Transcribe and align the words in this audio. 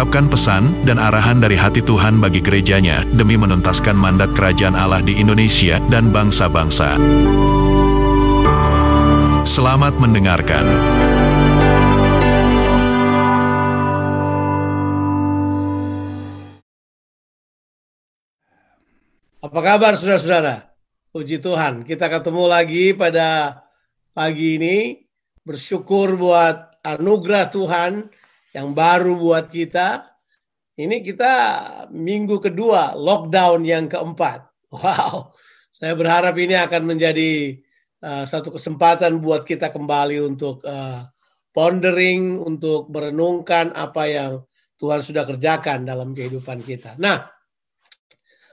mengungkapkan 0.00 0.32
pesan 0.32 0.64
dan 0.88 0.96
arahan 0.96 1.44
dari 1.44 1.60
hati 1.60 1.84
Tuhan 1.84 2.24
bagi 2.24 2.40
gerejanya 2.40 3.04
demi 3.12 3.36
menuntaskan 3.36 3.92
mandat 3.92 4.32
kerajaan 4.32 4.72
Allah 4.72 5.04
di 5.04 5.20
Indonesia 5.20 5.76
dan 5.92 6.08
bangsa-bangsa. 6.08 6.96
Selamat 9.44 10.00
mendengarkan. 10.00 10.64
Apa 19.44 19.60
kabar 19.60 20.00
saudara-saudara? 20.00 20.72
Puji 21.12 21.44
Tuhan, 21.44 21.84
kita 21.84 22.08
ketemu 22.08 22.48
lagi 22.48 22.96
pada 22.96 23.60
pagi 24.16 24.56
ini. 24.56 25.04
Bersyukur 25.44 26.16
buat 26.16 26.80
anugerah 26.88 27.52
Tuhan 27.52 28.08
yang 28.54 28.74
baru 28.74 29.16
buat 29.18 29.50
kita. 29.50 30.06
Ini 30.80 31.04
kita 31.04 31.32
minggu 31.92 32.40
kedua, 32.40 32.96
lockdown 32.96 33.66
yang 33.66 33.86
keempat. 33.86 34.48
Wow, 34.70 35.34
saya 35.74 35.98
berharap 35.98 36.38
ini 36.38 36.54
akan 36.54 36.94
menjadi 36.94 37.58
uh, 38.06 38.22
satu 38.22 38.54
kesempatan 38.54 39.18
buat 39.18 39.42
kita 39.42 39.66
kembali 39.74 40.22
untuk 40.22 40.62
uh, 40.62 41.10
pondering, 41.50 42.38
untuk 42.38 42.86
merenungkan 42.86 43.74
apa 43.74 44.06
yang 44.06 44.32
Tuhan 44.78 45.02
sudah 45.02 45.26
kerjakan 45.26 45.82
dalam 45.82 46.14
kehidupan 46.14 46.62
kita. 46.62 46.94
Nah, 47.02 47.26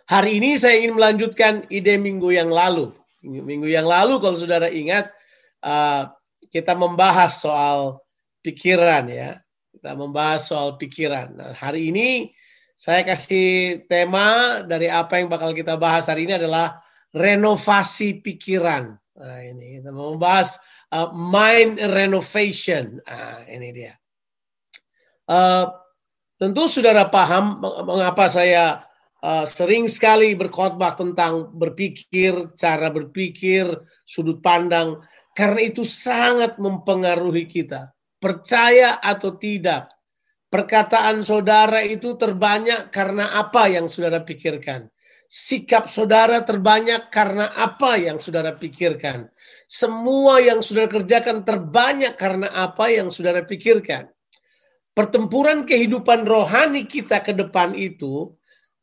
Hari 0.08 0.39
ini 0.39 0.56
saya 0.56 0.80
ingin 0.80 0.95
melanjutkan 0.95 1.67
ide 1.67 2.00
minggu 2.00 2.32
yang 2.32 2.48
lalu. 2.48 2.95
Minggu 3.28 3.67
yang 3.67 3.84
lalu 3.84 4.23
kalau 4.23 4.39
saudara 4.39 4.72
ingat 4.72 5.11
uh, 5.59 6.08
kita 6.48 6.80
membahas 6.80 7.44
soal 7.44 8.00
pikiran 8.39 9.11
ya. 9.11 9.44
Kita 9.78 9.94
membahas 9.94 10.50
soal 10.50 10.73
pikiran. 10.73 11.38
Nah, 11.38 11.53
hari 11.53 11.94
ini 11.94 12.33
saya 12.73 13.06
kasih 13.06 13.86
tema 13.86 14.59
dari 14.66 14.89
apa 14.89 15.22
yang 15.22 15.30
bakal 15.30 15.53
kita 15.53 15.78
bahas 15.78 16.09
hari 16.09 16.25
ini 16.25 16.33
adalah 16.33 16.81
renovasi 17.14 18.17
pikiran. 18.25 18.98
Nah, 18.98 19.38
ini 19.45 19.78
kita 19.78 19.94
membahas 19.94 20.58
uh, 20.89 21.14
mind 21.14 21.78
renovation. 21.94 22.98
Nah, 23.05 23.45
ini 23.45 23.70
dia. 23.70 23.94
Uh, 25.30 25.70
tentu 26.42 26.66
saudara 26.66 27.05
paham 27.05 27.61
mengapa 27.61 28.33
saya 28.33 28.81
uh, 29.22 29.45
sering 29.45 29.86
sekali 29.86 30.33
berkhotbah 30.33 30.98
tentang 30.98 31.53
berpikir, 31.53 32.50
cara 32.58 32.89
berpikir, 32.89 33.78
sudut 34.09 34.42
pandang, 34.42 35.05
karena 35.38 35.70
itu 35.70 35.86
sangat 35.86 36.58
mempengaruhi 36.58 37.45
kita. 37.45 37.94
Percaya 38.18 38.98
atau 38.98 39.38
tidak, 39.38 39.94
perkataan 40.50 41.22
saudara 41.22 41.86
itu 41.86 42.18
terbanyak 42.18 42.90
karena 42.90 43.38
apa 43.38 43.70
yang 43.70 43.86
saudara 43.86 44.26
pikirkan. 44.26 44.90
Sikap 45.28 45.92
saudara 45.92 46.42
terbanyak 46.42 47.12
karena 47.12 47.52
apa 47.52 48.00
yang 48.00 48.18
saudara 48.18 48.56
pikirkan. 48.56 49.28
Semua 49.68 50.40
yang 50.40 50.64
saudara 50.64 50.88
kerjakan 50.88 51.44
terbanyak 51.44 52.16
karena 52.16 52.48
apa 52.56 52.88
yang 52.88 53.11
saudara 53.11 53.44
pikirkan. 53.44 54.08
Pertempuran 54.95 55.67
kehidupan 55.67 56.26
rohani 56.26 56.89
kita 56.89 57.22
ke 57.22 57.36
depan 57.36 57.77
itu 57.77 58.33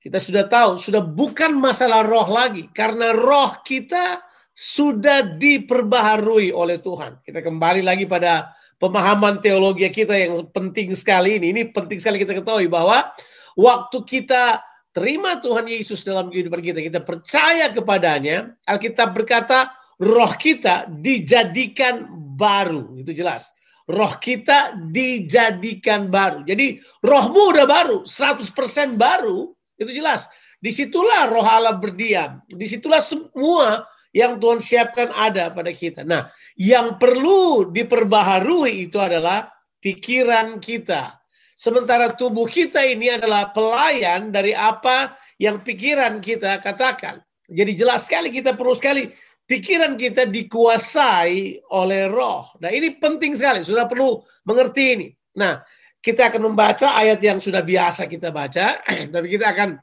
kita 0.04 0.20
sudah 0.20 0.44
tahu, 0.44 0.76
sudah 0.76 1.00
bukan 1.00 1.56
masalah 1.56 2.04
roh 2.04 2.28
lagi. 2.28 2.68
Karena 2.76 3.16
roh 3.16 3.64
kita 3.64 4.20
sudah 4.52 5.24
diperbaharui 5.40 6.52
oleh 6.52 6.76
Tuhan. 6.84 7.24
Kita 7.24 7.40
kembali 7.40 7.80
lagi 7.80 8.04
pada 8.04 8.52
pemahaman 8.78 9.38
teologi 9.38 9.86
kita 9.90 10.14
yang 10.14 10.44
penting 10.50 10.92
sekali 10.94 11.38
ini. 11.38 11.54
Ini 11.54 11.62
penting 11.70 11.98
sekali 12.00 12.20
kita 12.20 12.36
ketahui 12.36 12.66
bahwa 12.66 13.12
waktu 13.54 13.98
kita 14.02 14.62
terima 14.94 15.42
Tuhan 15.42 15.66
Yesus 15.66 16.06
dalam 16.06 16.30
kehidupan 16.30 16.62
kita, 16.62 16.78
kita 16.78 17.00
percaya 17.02 17.70
kepadanya, 17.74 18.54
Alkitab 18.62 19.10
berkata 19.10 19.74
roh 19.98 20.32
kita 20.38 20.86
dijadikan 20.86 22.06
baru. 22.38 22.94
Itu 22.98 23.10
jelas. 23.10 23.50
Roh 23.84 24.16
kita 24.16 24.78
dijadikan 24.78 26.08
baru. 26.08 26.46
Jadi 26.46 26.80
rohmu 27.04 27.52
udah 27.52 27.66
baru, 27.68 27.98
100% 28.06 28.96
baru 28.96 29.52
itu 29.76 29.92
jelas. 29.92 30.30
Di 30.56 30.72
situlah 30.72 31.28
roh 31.28 31.44
Allah 31.44 31.76
berdiam. 31.76 32.40
Di 32.48 32.64
situlah 32.64 33.04
semua 33.04 33.84
yang 34.14 34.38
Tuhan 34.38 34.62
siapkan 34.62 35.10
ada 35.10 35.50
pada 35.50 35.74
kita. 35.74 36.06
Nah, 36.06 36.30
yang 36.54 37.02
perlu 37.02 37.74
diperbaharui 37.74 38.86
itu 38.86 39.02
adalah 39.02 39.50
pikiran 39.82 40.62
kita. 40.62 41.18
Sementara 41.58 42.14
tubuh 42.14 42.46
kita 42.46 42.86
ini 42.86 43.10
adalah 43.10 43.50
pelayan 43.50 44.30
dari 44.30 44.54
apa 44.54 45.18
yang 45.42 45.66
pikiran 45.66 46.22
kita 46.22 46.62
katakan. 46.62 47.18
Jadi 47.44 47.74
jelas 47.74 48.06
sekali 48.06 48.30
kita 48.30 48.54
perlu 48.54 48.72
sekali 48.72 49.10
pikiran 49.44 49.98
kita 49.98 50.30
dikuasai 50.30 51.66
oleh 51.74 52.08
roh. 52.08 52.54
Nah 52.62 52.70
ini 52.72 52.96
penting 52.96 53.36
sekali, 53.36 53.60
sudah 53.66 53.84
perlu 53.84 54.22
mengerti 54.46 54.84
ini. 54.96 55.08
Nah 55.36 55.60
kita 56.00 56.30
akan 56.32 56.54
membaca 56.54 56.96
ayat 56.96 57.20
yang 57.20 57.38
sudah 57.42 57.60
biasa 57.60 58.06
kita 58.06 58.30
baca, 58.30 58.80
tapi 59.14 59.26
kita 59.26 59.52
akan 59.52 59.78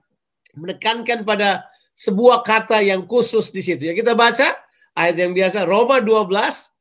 menekankan 0.57 1.23
pada 1.23 1.70
sebuah 2.01 2.41
kata 2.41 2.81
yang 2.81 3.05
khusus 3.05 3.53
di 3.53 3.61
situ. 3.61 3.85
Ya 3.85 3.93
kita 3.93 4.17
baca 4.17 4.57
ayat 4.97 5.15
yang 5.21 5.37
biasa 5.37 5.69
Roma 5.69 6.01
12 6.01 6.33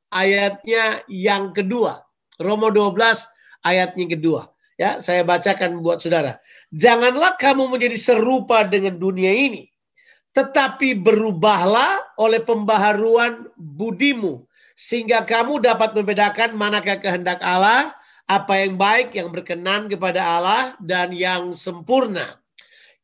ayatnya 0.09 1.05
yang 1.13 1.53
kedua. 1.53 2.01
Roma 2.41 2.73
12 2.73 3.29
ayatnya 3.61 4.07
kedua. 4.09 4.49
Ya, 4.81 4.97
saya 5.05 5.21
bacakan 5.29 5.85
buat 5.85 6.01
saudara. 6.01 6.41
Janganlah 6.73 7.37
kamu 7.37 7.69
menjadi 7.69 8.01
serupa 8.01 8.65
dengan 8.65 8.97
dunia 8.97 9.29
ini, 9.29 9.69
tetapi 10.33 10.97
berubahlah 10.97 12.17
oleh 12.17 12.41
pembaharuan 12.41 13.45
budimu 13.61 14.49
sehingga 14.73 15.29
kamu 15.29 15.61
dapat 15.61 15.93
membedakan 15.93 16.57
manakah 16.57 16.97
kehendak 16.97 17.45
Allah, 17.45 17.93
apa 18.25 18.65
yang 18.65 18.81
baik, 18.81 19.13
yang 19.13 19.29
berkenan 19.29 19.93
kepada 19.93 20.25
Allah, 20.25 20.73
dan 20.81 21.13
yang 21.13 21.53
sempurna. 21.53 22.41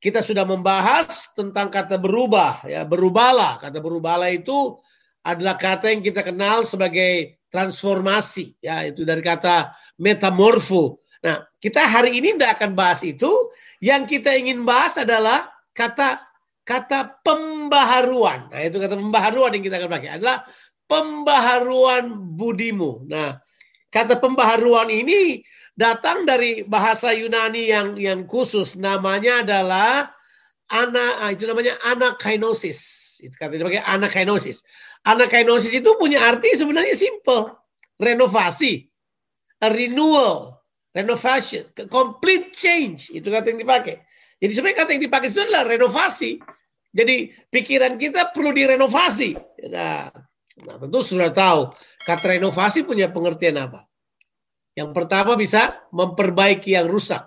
Kita 0.07 0.23
sudah 0.23 0.47
membahas 0.47 1.35
tentang 1.35 1.67
kata 1.67 1.99
berubah, 1.99 2.63
ya 2.63 2.87
berubahlah. 2.87 3.59
Kata 3.59 3.83
berubahlah 3.83 4.31
itu 4.31 4.79
adalah 5.27 5.59
kata 5.59 5.91
yang 5.91 5.99
kita 5.99 6.23
kenal 6.23 6.63
sebagai 6.63 7.43
transformasi, 7.51 8.55
ya 8.63 8.87
itu 8.87 9.03
dari 9.03 9.19
kata 9.19 9.75
metamorfo. 9.99 11.03
Nah, 11.27 11.43
kita 11.59 11.83
hari 11.91 12.23
ini 12.23 12.39
tidak 12.39 12.63
akan 12.63 12.79
bahas 12.79 13.03
itu. 13.03 13.51
Yang 13.83 14.23
kita 14.23 14.31
ingin 14.39 14.63
bahas 14.63 14.95
adalah 14.95 15.51
kata 15.75 16.23
kata 16.63 17.19
pembaharuan. 17.27 18.47
Nah, 18.47 18.63
itu 18.63 18.79
kata 18.79 18.95
pembaharuan 18.95 19.59
yang 19.59 19.65
kita 19.67 19.83
akan 19.83 19.91
pakai 19.91 20.11
adalah 20.23 20.47
pembaharuan 20.87 22.15
budimu. 22.15 23.11
Nah, 23.11 23.43
Kata 23.97 24.21
pembaharuan 24.21 24.93
ini 24.93 25.41
datang 25.73 26.29
dari 26.29 26.61
bahasa 26.69 27.17
Yunani 27.17 27.73
yang 27.73 27.97
yang 27.97 28.21
khusus 28.29 28.77
namanya 28.77 29.41
adalah 29.41 30.13
ana 30.69 31.25
ah, 31.25 31.33
itu 31.33 31.49
namanya 31.49 31.81
anakainosis. 31.81 32.81
Itu 33.25 33.41
katanya 33.41 33.73
pakai 33.73 33.83
anakainosis. 33.89 34.69
Anakainosis 35.01 35.73
itu 35.73 35.97
punya 35.97 36.29
arti 36.29 36.53
sebenarnya 36.53 36.93
simple. 36.93 37.57
Renovasi, 37.97 38.85
a 39.65 39.73
renewal, 39.73 40.61
renovation, 40.93 41.65
complete 41.89 42.53
change. 42.53 43.09
Itu 43.09 43.33
kata 43.33 43.57
yang 43.57 43.65
dipakai. 43.65 44.05
Jadi 44.37 44.53
sebenarnya 44.53 44.79
kata 44.85 44.91
yang 44.93 45.05
dipakai 45.09 45.29
itu 45.33 45.41
adalah 45.41 45.65
renovasi. 45.65 46.37
Jadi 46.93 47.33
pikiran 47.49 47.97
kita 47.97 48.29
perlu 48.37 48.53
direnovasi. 48.53 49.33
Nah, 49.73 50.13
Nah, 50.65 50.81
tentu 50.81 51.05
sudah 51.05 51.29
tahu 51.29 51.69
kata 52.09 52.41
renovasi 52.41 52.81
punya 52.89 53.13
pengertian 53.13 53.61
apa. 53.61 53.85
Yang 54.77 54.91
pertama 54.93 55.41
bisa 55.41 55.89
memperbaiki 55.89 56.77
yang 56.77 56.87
rusak. 56.87 57.25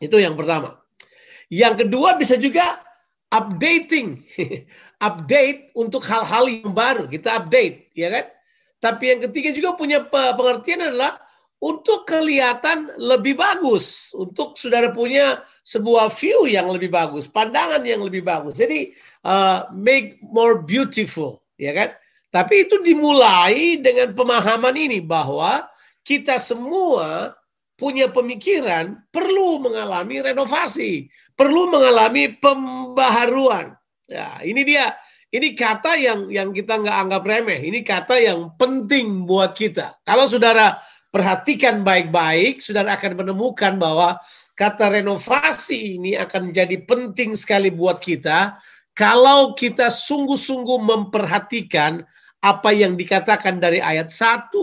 Itu 0.00 0.16
yang 0.16 0.32
pertama. 0.32 0.80
Yang 1.52 1.84
kedua 1.84 2.16
bisa 2.16 2.40
juga 2.40 2.80
updating. 3.28 4.24
update 5.06 5.76
untuk 5.76 6.00
hal-hal 6.08 6.48
yang 6.48 6.72
baru. 6.72 7.04
Kita 7.04 7.44
update, 7.44 7.92
ya 7.92 8.08
kan? 8.08 8.24
Tapi 8.80 9.04
yang 9.12 9.20
ketiga 9.28 9.52
juga 9.52 9.76
punya 9.76 10.00
pengertian 10.08 10.88
adalah 10.88 11.20
untuk 11.60 12.04
kelihatan 12.04 12.92
lebih 13.00 13.40
bagus, 13.40 14.12
untuk 14.12 14.56
saudara 14.60 14.92
punya 14.92 15.40
sebuah 15.64 16.12
view 16.12 16.44
yang 16.44 16.68
lebih 16.68 16.92
bagus, 16.92 17.24
pandangan 17.24 17.80
yang 17.80 18.04
lebih 18.04 18.20
bagus. 18.20 18.60
Jadi 18.60 18.92
uh, 19.24 19.72
make 19.72 20.20
more 20.20 20.60
beautiful, 20.60 21.40
ya 21.56 21.72
kan? 21.72 21.96
Tapi 22.28 22.68
itu 22.68 22.76
dimulai 22.84 23.80
dengan 23.80 24.12
pemahaman 24.12 24.76
ini 24.76 25.00
bahwa 25.00 25.64
kita 26.04 26.36
semua 26.36 27.32
punya 27.74 28.06
pemikiran 28.06 29.02
perlu 29.10 29.58
mengalami 29.58 30.22
renovasi, 30.22 31.10
perlu 31.34 31.72
mengalami 31.72 32.30
pembaharuan. 32.38 33.74
Ya, 34.06 34.38
ini 34.44 34.62
dia. 34.62 34.94
Ini 35.34 35.50
kata 35.58 35.98
yang 35.98 36.30
yang 36.30 36.54
kita 36.54 36.78
nggak 36.78 36.94
anggap 36.94 37.22
remeh. 37.26 37.66
Ini 37.66 37.82
kata 37.82 38.22
yang 38.22 38.54
penting 38.54 39.26
buat 39.26 39.50
kita. 39.50 39.98
Kalau 40.06 40.30
saudara 40.30 40.78
perhatikan 41.10 41.82
baik-baik, 41.82 42.62
saudara 42.62 42.94
akan 42.94 43.18
menemukan 43.18 43.74
bahwa 43.74 44.14
kata 44.54 44.94
renovasi 44.94 45.98
ini 45.98 46.14
akan 46.14 46.54
menjadi 46.54 46.78
penting 46.86 47.34
sekali 47.34 47.74
buat 47.74 47.98
kita 47.98 48.54
kalau 48.94 49.58
kita 49.58 49.90
sungguh-sungguh 49.90 50.78
memperhatikan 50.78 52.06
apa 52.38 52.70
yang 52.70 52.94
dikatakan 52.94 53.58
dari 53.58 53.82
ayat 53.82 54.14
1 54.14 54.54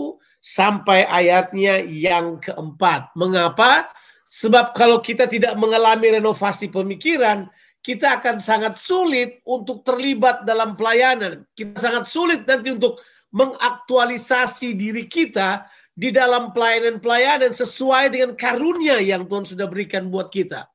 sampai 0.42 1.06
ayatnya 1.06 1.78
yang 1.86 2.42
keempat. 2.42 3.14
Mengapa? 3.14 3.86
Sebab 4.26 4.74
kalau 4.74 4.98
kita 4.98 5.30
tidak 5.30 5.54
mengalami 5.54 6.18
renovasi 6.18 6.66
pemikiran, 6.66 7.46
kita 7.78 8.18
akan 8.18 8.42
sangat 8.42 8.74
sulit 8.74 9.38
untuk 9.46 9.86
terlibat 9.86 10.42
dalam 10.42 10.74
pelayanan. 10.74 11.46
Kita 11.54 11.78
sangat 11.78 12.10
sulit 12.10 12.42
nanti 12.42 12.74
untuk 12.74 12.98
mengaktualisasi 13.30 14.74
diri 14.74 15.06
kita 15.06 15.66
di 15.92 16.08
dalam 16.08 16.50
pelayanan-pelayanan 16.56 17.52
sesuai 17.52 18.10
dengan 18.10 18.32
karunia 18.32 18.98
yang 18.98 19.28
Tuhan 19.28 19.44
sudah 19.44 19.68
berikan 19.68 20.08
buat 20.08 20.32
kita. 20.32 20.66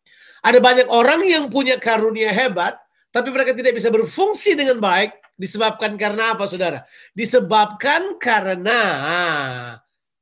Ada 0.45 0.61
banyak 0.61 0.87
orang 0.87 1.25
yang 1.25 1.49
punya 1.49 1.81
karunia 1.81 2.29
hebat, 2.29 2.77
tapi 3.09 3.33
mereka 3.33 3.57
tidak 3.57 3.73
bisa 3.73 3.89
berfungsi 3.89 4.53
dengan 4.53 4.77
baik. 4.77 5.26
Disebabkan 5.37 5.93
karena 6.01 6.33
apa, 6.33 6.49
saudara? 6.49 6.81
Disebabkan 7.13 8.17
karena 8.17 8.81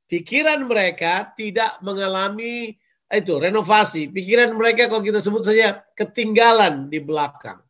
pikiran 0.06 0.68
mereka 0.68 1.32
tidak 1.34 1.80
mengalami 1.80 2.76
itu 3.06 3.34
renovasi 3.38 4.10
pikiran 4.10 4.50
mereka 4.58 4.90
kalau 4.90 5.02
kita 5.02 5.22
sebut 5.22 5.46
saja 5.46 5.78
ketinggalan 5.94 6.90
di 6.90 6.98
belakang. 6.98 7.62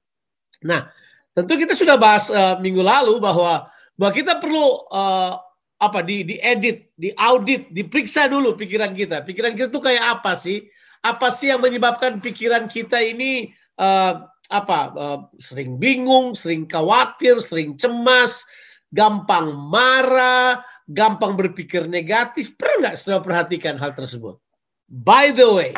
Nah, 0.65 0.89
tentu 1.37 1.61
kita 1.61 1.77
sudah 1.77 2.01
bahas 2.01 2.33
uh, 2.33 2.57
minggu 2.57 2.81
lalu 2.81 3.21
bahwa 3.21 3.69
bahwa 3.97 4.13
kita 4.13 4.41
perlu 4.41 4.81
uh, 4.89 5.37
apa 5.77 6.01
di 6.01 6.25
diedit, 6.25 6.89
diaudit, 6.97 7.69
diperiksa 7.69 8.33
dulu 8.33 8.57
pikiran 8.57 8.97
kita. 8.97 9.21
Pikiran 9.21 9.53
kita 9.53 9.69
tuh 9.69 9.85
kayak 9.85 10.19
apa 10.21 10.33
sih? 10.33 10.65
Apa 11.05 11.29
sih 11.29 11.53
yang 11.53 11.61
menyebabkan 11.61 12.17
pikiran 12.17 12.65
kita 12.65 12.97
ini 13.05 13.53
uh, 13.77 14.25
apa 14.51 14.79
uh, 14.95 15.21
sering 15.39 15.79
bingung, 15.79 16.35
sering 16.39 16.67
khawatir, 16.71 17.43
sering 17.43 17.75
cemas, 17.75 18.47
gampang 18.91 19.51
marah, 19.55 20.63
gampang 20.87 21.35
berpikir 21.35 21.91
negatif. 21.91 22.55
Pernah 22.55 22.91
nggak 22.91 22.97
sudah 22.99 23.19
perhatikan 23.23 23.77
hal 23.77 23.93
tersebut? 23.93 24.39
By 24.87 25.35
the 25.35 25.49
way, 25.51 25.73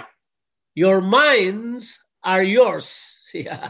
your 0.77 1.01
minds 1.01 2.01
are 2.25 2.45
yours. 2.45 3.17
Ya. 3.37 3.61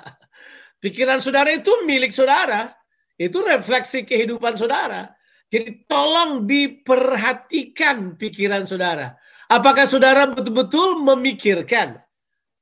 Pikiran 0.78 1.18
saudara 1.18 1.50
itu 1.50 1.82
milik 1.82 2.14
saudara. 2.14 2.70
Itu 3.18 3.42
refleksi 3.42 4.06
kehidupan 4.06 4.54
saudara. 4.54 5.10
Jadi 5.50 5.82
tolong 5.90 6.46
diperhatikan 6.46 8.14
pikiran 8.14 8.62
saudara. 8.62 9.18
Apakah 9.50 9.90
saudara 9.90 10.30
betul-betul 10.30 11.02
memikirkan 11.02 11.98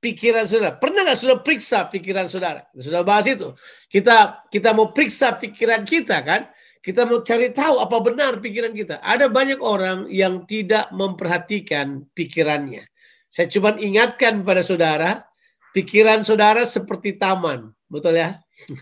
pikiran 0.07 0.47
saudara? 0.47 0.79
Pernah 0.79 1.03
nggak 1.03 1.19
sudah 1.19 1.39
periksa 1.43 1.91
pikiran 1.91 2.31
saudara? 2.31 2.63
Sudah 2.79 3.03
bahas 3.03 3.27
itu. 3.27 3.51
Kita 3.91 4.47
kita 4.47 4.71
mau 4.71 4.95
periksa 4.95 5.35
pikiran 5.35 5.83
kita 5.83 6.23
kan? 6.23 6.47
Kita 6.79 7.03
mau 7.03 7.19
cari 7.27 7.51
tahu 7.51 7.83
apa 7.83 7.97
benar 7.99 8.39
pikiran 8.39 8.71
kita. 8.71 9.03
Ada 9.03 9.27
banyak 9.27 9.59
orang 9.59 10.07
yang 10.07 10.47
tidak 10.47 10.95
memperhatikan 10.95 12.07
pikirannya. 12.15 12.87
Saya 13.27 13.51
cuma 13.51 13.75
ingatkan 13.75 14.47
pada 14.47 14.63
saudara, 14.63 15.27
pikiran 15.75 16.23
saudara 16.23 16.63
seperti 16.63 17.19
taman. 17.19 17.75
Betul 17.91 18.23
ya? 18.23 18.39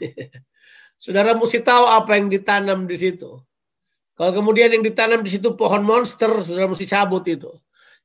saudara 1.00 1.32
mesti 1.32 1.64
tahu 1.64 1.88
apa 1.88 2.20
yang 2.20 2.28
ditanam 2.28 2.84
di 2.84 3.00
situ. 3.00 3.40
Kalau 4.14 4.30
kemudian 4.36 4.68
yang 4.68 4.84
ditanam 4.84 5.24
di 5.24 5.32
situ 5.32 5.56
pohon 5.56 5.80
monster, 5.80 6.30
saudara 6.44 6.68
mesti 6.68 6.84
cabut 6.84 7.24
itu. 7.24 7.48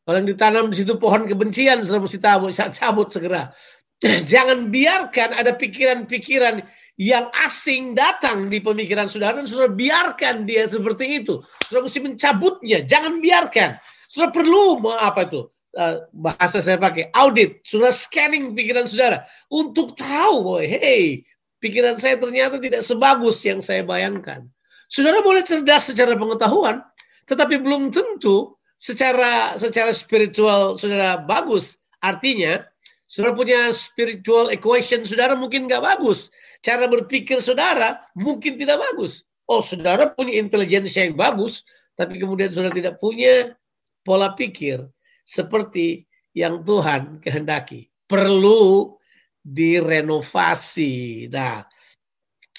Kalau 0.03 0.19
ditanam 0.25 0.71
di 0.71 0.75
situ 0.81 0.97
pohon 0.97 1.25
kebencian, 1.29 1.85
saudara 1.85 2.03
mesti 2.03 2.19
cabut, 2.19 2.51
cabut 2.53 3.07
segera. 3.13 3.53
Jangan 4.31 4.71
biarkan 4.71 5.35
ada 5.35 5.53
pikiran-pikiran 5.53 6.63
yang 6.99 7.31
asing 7.47 7.95
datang 7.95 8.51
di 8.51 8.59
pemikiran 8.59 9.07
saudara 9.07 9.39
dan 9.39 9.47
saudara 9.47 9.71
biarkan 9.71 10.43
dia 10.43 10.67
seperti 10.67 11.23
itu. 11.23 11.39
Saudara 11.63 11.87
mesti 11.87 11.99
mencabutnya, 12.03 12.83
jangan 12.83 13.23
biarkan. 13.23 13.79
Saudara 14.03 14.35
perlu 14.35 14.83
apa 14.99 15.23
itu? 15.23 15.47
Eh, 15.69 15.95
bahasa 16.11 16.59
saya 16.59 16.75
pakai 16.75 17.07
audit, 17.15 17.63
saudara 17.63 17.95
scanning 17.95 18.51
pikiran 18.51 18.83
saudara 18.83 19.23
untuk 19.47 19.95
tahu 19.95 20.59
hey, 20.59 21.23
pikiran 21.61 21.95
saya 21.95 22.19
ternyata 22.19 22.59
tidak 22.59 22.83
sebagus 22.83 23.39
yang 23.47 23.63
saya 23.63 23.79
bayangkan. 23.87 24.43
Saudara 24.91 25.23
boleh 25.23 25.39
cerdas 25.39 25.87
secara 25.87 26.19
pengetahuan, 26.19 26.83
tetapi 27.23 27.63
belum 27.63 27.95
tentu 27.95 28.58
secara 28.79 29.59
secara 29.59 29.91
spiritual 29.91 30.79
saudara 30.79 31.19
bagus. 31.19 31.83
Artinya, 31.99 32.63
saudara 33.03 33.35
punya 33.35 33.59
spiritual 33.75 34.55
equation 34.55 35.03
saudara 35.03 35.35
mungkin 35.35 35.67
nggak 35.67 35.83
bagus 35.83 36.31
cara 36.59 36.85
berpikir 36.87 37.39
saudara 37.39 38.03
mungkin 38.15 38.59
tidak 38.59 38.79
bagus. 38.79 39.23
Oh, 39.49 39.63
saudara 39.65 40.05
punya 40.13 40.37
intelijensi 40.37 41.01
yang 41.01 41.17
bagus, 41.17 41.65
tapi 41.97 42.21
kemudian 42.21 42.53
saudara 42.53 42.75
tidak 42.75 43.01
punya 43.01 43.57
pola 44.05 44.37
pikir 44.37 44.85
seperti 45.25 46.05
yang 46.37 46.61
Tuhan 46.61 47.17
kehendaki. 47.17 47.89
Perlu 48.05 48.93
direnovasi. 49.41 51.25
Nah, 51.33 51.65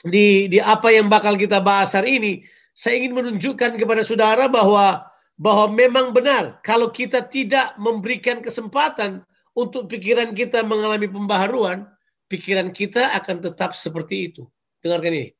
di, 0.03 0.51
di 0.51 0.59
apa 0.59 0.91
yang 0.91 1.07
bakal 1.07 1.39
kita 1.39 1.63
bahas 1.63 1.95
hari 1.95 2.19
ini, 2.19 2.33
saya 2.75 2.99
ingin 2.99 3.15
menunjukkan 3.15 3.79
kepada 3.79 4.03
saudara 4.03 4.51
bahwa 4.51 5.07
bahwa 5.41 5.73
memang 5.73 6.13
benar 6.13 6.61
kalau 6.61 6.93
kita 6.93 7.25
tidak 7.25 7.73
memberikan 7.81 8.45
kesempatan 8.45 9.25
untuk 9.57 9.89
pikiran 9.89 10.37
kita 10.37 10.61
mengalami 10.61 11.09
pembaharuan, 11.09 11.89
pikiran 12.29 12.69
kita 12.69 13.17
akan 13.17 13.41
tetap 13.41 13.73
seperti 13.73 14.29
itu. 14.29 14.45
Dengarkan 14.85 15.17
ini. 15.17 15.33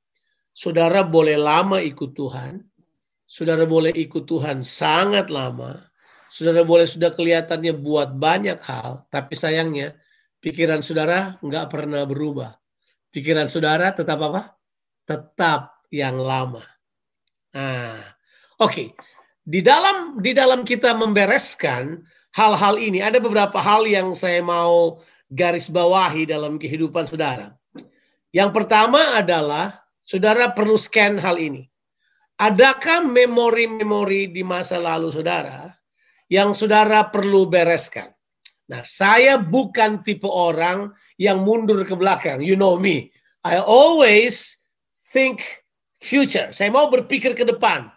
Saudara 0.57 1.05
boleh 1.05 1.37
lama 1.37 1.79
ikut 1.85 2.17
Tuhan. 2.17 2.65
Saudara 3.29 3.69
boleh 3.69 3.93
ikut 3.95 4.25
Tuhan 4.25 4.65
sangat 4.65 5.29
lama. 5.29 5.79
Saudara 6.33 6.65
boleh 6.65 6.89
sudah 6.89 7.13
kelihatannya 7.13 7.77
buat 7.77 8.17
banyak 8.17 8.59
hal. 8.65 9.07
Tapi 9.13 9.37
sayangnya 9.37 9.95
pikiran 10.41 10.81
saudara 10.81 11.37
nggak 11.45 11.69
pernah 11.71 12.03
berubah. 12.09 12.57
Pikiran 13.13 13.47
saudara 13.47 13.93
tetap 13.93 14.19
apa? 14.19 14.57
Tetap 15.07 15.87
yang 15.93 16.19
lama. 16.19 16.65
Nah, 17.55 18.01
oke. 18.59 18.73
Okay. 18.73 18.89
Di 19.41 19.65
dalam 19.65 20.21
di 20.21 20.37
dalam 20.37 20.63
kita 20.63 20.93
membereskan 20.93 21.99
hal-hal 22.37 22.77
ini 22.79 23.01
ada 23.01 23.19
beberapa 23.19 23.59
hal 23.59 23.89
yang 23.89 24.13
saya 24.15 24.45
mau 24.45 25.01
garis 25.31 25.71
bawahi 25.71 26.27
dalam 26.29 26.59
kehidupan 26.59 27.07
saudara. 27.07 27.55
Yang 28.31 28.51
pertama 28.55 29.19
adalah 29.19 29.83
saudara 30.03 30.51
perlu 30.55 30.79
scan 30.79 31.19
hal 31.19 31.39
ini. 31.39 31.67
Adakah 32.41 33.05
memori-memori 33.05 34.33
di 34.33 34.41
masa 34.41 34.81
lalu 34.81 35.13
saudara 35.13 35.71
yang 36.31 36.57
saudara 36.57 37.05
perlu 37.11 37.45
bereskan? 37.45 38.09
Nah, 38.71 38.87
saya 38.87 39.35
bukan 39.35 39.99
tipe 40.01 40.31
orang 40.31 40.95
yang 41.19 41.43
mundur 41.43 41.83
ke 41.83 41.93
belakang. 41.99 42.39
You 42.39 42.55
know 42.55 42.79
me. 42.79 43.11
I 43.43 43.59
always 43.59 44.63
think 45.11 45.43
future. 45.99 46.55
Saya 46.55 46.71
mau 46.71 46.87
berpikir 46.87 47.35
ke 47.35 47.43
depan. 47.43 47.91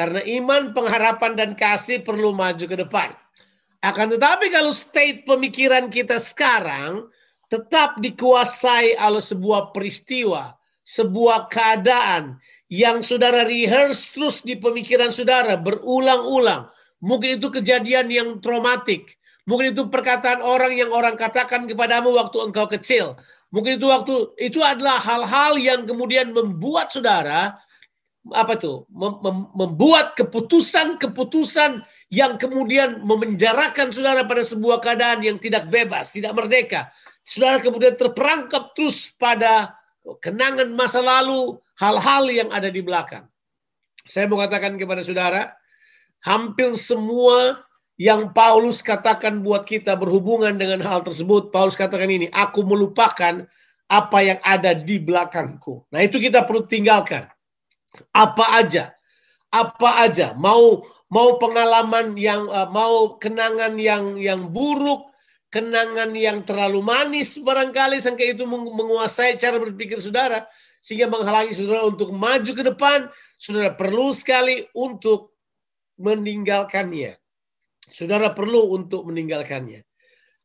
Karena 0.00 0.24
iman, 0.24 0.72
pengharapan, 0.72 1.36
dan 1.36 1.50
kasih 1.52 2.00
perlu 2.00 2.32
maju 2.32 2.64
ke 2.64 2.72
depan. 2.72 3.12
Akan 3.84 4.08
tetapi 4.08 4.48
kalau 4.48 4.72
state 4.72 5.28
pemikiran 5.28 5.92
kita 5.92 6.16
sekarang 6.16 7.04
tetap 7.52 8.00
dikuasai 8.00 8.96
oleh 8.96 9.20
sebuah 9.20 9.76
peristiwa, 9.76 10.56
sebuah 10.80 11.52
keadaan 11.52 12.40
yang 12.72 13.04
saudara 13.04 13.44
rehearse 13.44 14.16
terus 14.16 14.40
di 14.40 14.56
pemikiran 14.56 15.12
saudara 15.12 15.60
berulang-ulang. 15.60 16.72
Mungkin 17.04 17.36
itu 17.36 17.52
kejadian 17.52 18.08
yang 18.08 18.28
traumatik. 18.40 19.20
Mungkin 19.44 19.76
itu 19.76 19.84
perkataan 19.92 20.40
orang 20.40 20.80
yang 20.80 20.96
orang 20.96 21.12
katakan 21.20 21.68
kepadamu 21.68 22.16
waktu 22.16 22.40
engkau 22.40 22.64
kecil. 22.72 23.20
Mungkin 23.52 23.76
itu 23.76 23.84
waktu 23.84 24.14
itu 24.40 24.64
adalah 24.64 24.96
hal-hal 24.96 25.60
yang 25.60 25.84
kemudian 25.84 26.32
membuat 26.32 26.88
saudara 26.88 27.60
apa 28.28 28.60
tuh 28.60 28.84
mem- 28.92 29.20
mem- 29.24 29.50
membuat 29.56 30.12
keputusan-keputusan 30.12 31.80
yang 32.12 32.36
kemudian 32.36 33.00
memenjarakan 33.00 33.88
saudara 33.88 34.28
pada 34.28 34.44
sebuah 34.44 34.78
keadaan 34.84 35.24
yang 35.24 35.40
tidak 35.40 35.72
bebas, 35.72 36.12
tidak 36.12 36.36
merdeka. 36.36 36.92
Saudara 37.24 37.64
kemudian 37.64 37.96
terperangkap 37.96 38.76
terus 38.76 39.08
pada 39.16 39.72
kenangan 40.20 40.68
masa 40.72 41.00
lalu, 41.00 41.56
hal-hal 41.80 42.28
yang 42.28 42.48
ada 42.52 42.68
di 42.68 42.84
belakang. 42.84 43.24
Saya 44.04 44.28
mau 44.28 44.40
katakan 44.40 44.76
kepada 44.76 45.00
saudara, 45.00 45.56
hampir 46.20 46.72
semua 46.76 47.64
yang 48.00 48.32
Paulus 48.32 48.80
katakan 48.80 49.44
buat 49.44 49.68
kita 49.68 49.92
berhubungan 49.96 50.56
dengan 50.56 50.80
hal 50.80 51.04
tersebut, 51.04 51.52
Paulus 51.52 51.76
katakan 51.76 52.08
ini, 52.08 52.26
aku 52.32 52.64
melupakan 52.64 53.44
apa 53.90 54.18
yang 54.24 54.38
ada 54.40 54.72
di 54.72 54.96
belakangku. 54.96 55.84
Nah 55.92 56.00
itu 56.00 56.16
kita 56.16 56.46
perlu 56.48 56.64
tinggalkan. 56.64 57.28
Apa 58.10 58.56
aja, 58.60 58.96
apa 59.52 60.06
aja, 60.06 60.32
mau 60.38 60.84
mau 61.10 61.36
pengalaman 61.36 62.14
yang 62.14 62.46
uh, 62.46 62.70
mau 62.70 63.18
kenangan 63.18 63.74
yang 63.76 64.16
yang 64.16 64.48
buruk, 64.48 65.10
kenangan 65.50 66.14
yang 66.14 66.46
terlalu 66.46 66.80
manis 66.80 67.36
barangkali 67.42 67.98
sampai 67.98 68.38
itu 68.38 68.46
menguasai 68.48 69.34
cara 69.36 69.58
berpikir 69.58 69.98
saudara 69.98 70.46
sehingga 70.80 71.12
menghalangi 71.12 71.52
saudara 71.52 71.84
untuk 71.84 72.14
maju 72.14 72.52
ke 72.56 72.64
depan, 72.64 73.10
saudara 73.36 73.74
perlu 73.76 74.16
sekali 74.16 74.64
untuk 74.72 75.36
meninggalkannya. 76.00 77.20
Saudara 77.90 78.32
perlu 78.32 78.72
untuk 78.72 79.04
meninggalkannya. 79.10 79.84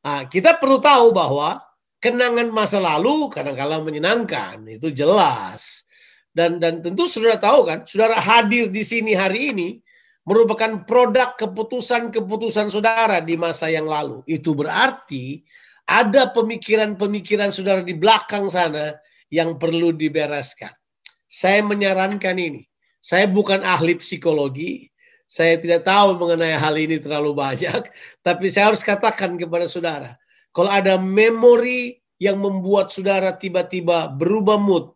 Nah, 0.04 0.28
kita 0.28 0.60
perlu 0.60 0.82
tahu 0.84 1.16
bahwa 1.16 1.62
kenangan 2.04 2.52
masa 2.52 2.84
lalu 2.84 3.32
kadang-kadang 3.32 3.88
menyenangkan, 3.88 4.60
itu 4.68 4.92
jelas. 4.92 5.85
Dan 6.36 6.60
dan 6.60 6.84
tentu 6.84 7.08
saudara 7.08 7.40
tahu 7.40 7.64
kan, 7.64 7.80
saudara 7.88 8.20
hadir 8.20 8.68
di 8.68 8.84
sini 8.84 9.16
hari 9.16 9.56
ini 9.56 9.80
merupakan 10.28 10.84
produk 10.84 11.40
keputusan-keputusan 11.40 12.76
saudara 12.76 13.24
di 13.24 13.40
masa 13.40 13.72
yang 13.72 13.88
lalu. 13.88 14.20
Itu 14.28 14.52
berarti 14.52 15.48
ada 15.88 16.28
pemikiran-pemikiran 16.36 17.56
saudara 17.56 17.80
di 17.80 17.96
belakang 17.96 18.52
sana 18.52 19.00
yang 19.32 19.56
perlu 19.56 19.96
dibereskan. 19.96 20.76
Saya 21.24 21.64
menyarankan 21.64 22.36
ini. 22.36 22.68
Saya 23.00 23.30
bukan 23.30 23.62
ahli 23.62 24.02
psikologi, 24.02 24.90
saya 25.30 25.62
tidak 25.62 25.86
tahu 25.86 26.18
mengenai 26.18 26.58
hal 26.58 26.74
ini 26.74 26.98
terlalu 26.98 27.38
banyak, 27.38 27.86
tapi 28.26 28.50
saya 28.50 28.74
harus 28.74 28.82
katakan 28.82 29.38
kepada 29.38 29.70
saudara, 29.70 30.18
kalau 30.50 30.74
ada 30.74 30.98
memori 30.98 32.02
yang 32.18 32.42
membuat 32.42 32.90
saudara 32.90 33.30
tiba-tiba 33.38 34.10
berubah 34.10 34.58
mood, 34.58 34.90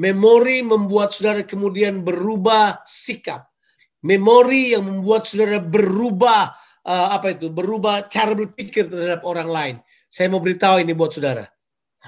Memori 0.00 0.64
membuat 0.64 1.12
saudara 1.12 1.44
kemudian 1.44 2.00
berubah 2.00 2.80
sikap. 2.88 3.52
Memori 4.00 4.72
yang 4.72 4.88
membuat 4.88 5.28
saudara 5.28 5.60
berubah 5.60 6.56
uh, 6.88 7.08
apa 7.12 7.36
itu? 7.36 7.52
Berubah 7.52 8.08
cara 8.08 8.32
berpikir 8.32 8.88
terhadap 8.88 9.20
orang 9.28 9.48
lain. 9.52 9.76
Saya 10.08 10.32
mau 10.32 10.40
beritahu 10.40 10.80
ini 10.80 10.96
buat 10.96 11.12
saudara. 11.12 11.44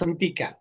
Hentikan. 0.00 0.56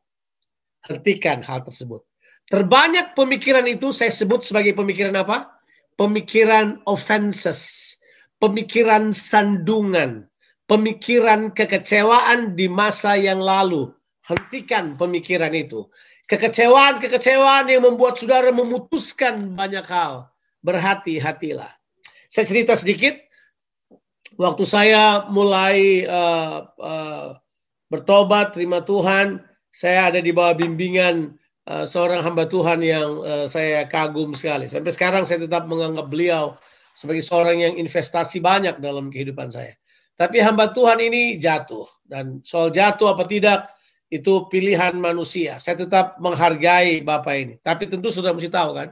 Hentikan 0.84 1.40
hal 1.48 1.64
tersebut. 1.64 2.04
Terbanyak 2.52 3.16
pemikiran 3.16 3.64
itu 3.64 3.96
saya 3.96 4.12
sebut 4.12 4.44
sebagai 4.44 4.76
pemikiran 4.76 5.16
apa? 5.16 5.56
Pemikiran 5.96 6.84
offenses, 6.84 7.96
pemikiran 8.44 9.16
sandungan, 9.16 10.28
pemikiran 10.68 11.56
kekecewaan 11.56 12.60
di 12.60 12.68
masa 12.68 13.16
yang 13.16 13.40
lalu. 13.40 13.88
Hentikan 14.28 15.00
pemikiran 15.00 15.56
itu. 15.56 15.88
Kekecewaan-kekecewaan 16.30 17.70
yang 17.70 17.84
membuat 17.84 18.18
saudara 18.18 18.50
memutuskan 18.54 19.58
banyak 19.58 19.84
hal. 19.88 20.30
Berhati-hatilah. 20.62 21.70
Saya 22.32 22.46
cerita 22.48 22.74
sedikit. 22.78 23.18
Waktu 24.40 24.64
saya 24.64 25.28
mulai 25.28 26.08
uh, 26.08 26.66
uh, 26.80 27.28
bertobat, 27.92 28.56
terima 28.56 28.80
Tuhan, 28.80 29.44
saya 29.68 30.08
ada 30.08 30.24
di 30.24 30.32
bawah 30.32 30.56
bimbingan 30.56 31.36
uh, 31.68 31.84
seorang 31.84 32.24
hamba 32.24 32.48
Tuhan 32.48 32.80
yang 32.80 33.22
uh, 33.22 33.46
saya 33.52 33.84
kagum 33.86 34.32
sekali. 34.34 34.72
Sampai 34.72 34.96
sekarang 34.96 35.28
saya 35.28 35.44
tetap 35.44 35.68
menganggap 35.68 36.08
beliau 36.08 36.56
sebagai 36.96 37.24
seorang 37.24 37.60
yang 37.60 37.74
investasi 37.76 38.40
banyak 38.40 38.80
dalam 38.80 39.12
kehidupan 39.12 39.52
saya. 39.52 39.76
Tapi 40.16 40.38
hamba 40.40 40.70
Tuhan 40.70 41.02
ini 41.02 41.42
jatuh. 41.42 41.88
Dan 42.06 42.40
soal 42.46 42.70
jatuh 42.70 43.12
apa 43.12 43.26
tidak, 43.26 43.72
itu 44.12 44.52
pilihan 44.52 44.92
manusia. 45.00 45.56
Saya 45.64 45.88
tetap 45.88 46.20
menghargai 46.20 47.00
Bapak 47.00 47.36
ini. 47.40 47.56
Tapi 47.64 47.88
tentu 47.88 48.12
sudah 48.12 48.36
mesti 48.36 48.52
tahu 48.52 48.76
kan, 48.76 48.92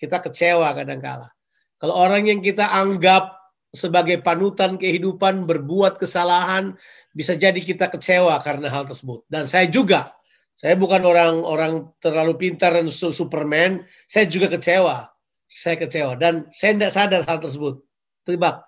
kita 0.00 0.24
kecewa 0.24 0.72
kadang-kala. 0.72 1.28
Kalau 1.76 1.92
orang 1.92 2.24
yang 2.24 2.40
kita 2.40 2.64
anggap 2.72 3.36
sebagai 3.68 4.24
panutan 4.24 4.80
kehidupan 4.80 5.44
berbuat 5.44 6.00
kesalahan, 6.00 6.72
bisa 7.12 7.36
jadi 7.36 7.60
kita 7.60 7.92
kecewa 7.92 8.40
karena 8.40 8.72
hal 8.72 8.88
tersebut. 8.88 9.28
Dan 9.28 9.44
saya 9.44 9.68
juga, 9.68 10.16
saya 10.56 10.72
bukan 10.72 11.04
orang-orang 11.04 11.92
terlalu 12.00 12.40
pintar 12.40 12.72
dan 12.72 12.88
superman, 12.88 13.84
saya 14.08 14.24
juga 14.24 14.48
kecewa. 14.48 15.12
Saya 15.46 15.76
kecewa 15.76 16.16
dan 16.16 16.48
saya 16.56 16.74
tidak 16.74 16.92
sadar 16.96 17.22
hal 17.28 17.38
tersebut. 17.44 17.84
Tebak, 18.24 18.64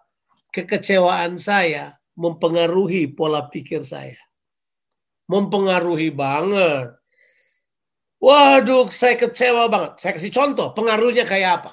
kekecewaan 0.53 1.41
saya 1.41 1.97
mempengaruhi 2.13 3.09
pola 3.09 3.49
pikir 3.49 3.83
saya 3.89 4.28
mempengaruhi 5.29 6.09
banget. 6.11 6.97
Waduh, 8.19 8.91
saya 8.91 9.15
kecewa 9.15 9.71
banget. 9.71 10.03
Saya 10.03 10.13
kasih 10.19 10.33
contoh, 10.35 10.75
pengaruhnya 10.75 11.23
kayak 11.23 11.63
apa? 11.63 11.73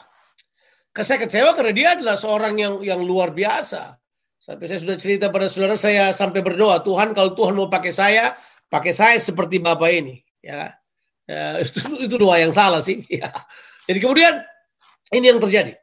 Saya 1.01 1.19
kecewa 1.19 1.51
karena 1.57 1.73
dia 1.75 1.87
adalah 1.97 2.15
seorang 2.15 2.53
yang 2.55 2.73
yang 2.85 3.01
luar 3.01 3.33
biasa. 3.33 3.97
Sampai 4.39 4.69
saya 4.69 4.79
sudah 4.79 4.97
cerita 4.99 5.33
pada 5.33 5.49
saudara 5.49 5.75
saya 5.75 6.13
sampai 6.13 6.45
berdoa, 6.45 6.79
Tuhan 6.85 7.17
kalau 7.17 7.33
Tuhan 7.33 7.57
mau 7.57 7.67
pakai 7.67 7.91
saya, 7.91 8.37
pakai 8.69 8.93
saya 8.93 9.17
seperti 9.17 9.57
Bapak 9.57 9.89
ini. 9.89 10.21
Ya, 10.39 10.77
ya 11.25 11.57
itu, 11.65 11.81
itu 11.97 12.15
doa 12.15 12.37
yang 12.37 12.53
salah 12.53 12.83
sih. 12.83 13.01
Ya. 13.11 13.33
Jadi 13.85 13.99
kemudian 14.01 14.41
ini 15.13 15.29
yang 15.29 15.41
terjadi. 15.41 15.77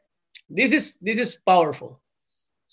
This 0.47 0.75
is 0.75 0.85
this 0.99 1.19
is 1.19 1.31
powerful. 1.39 2.02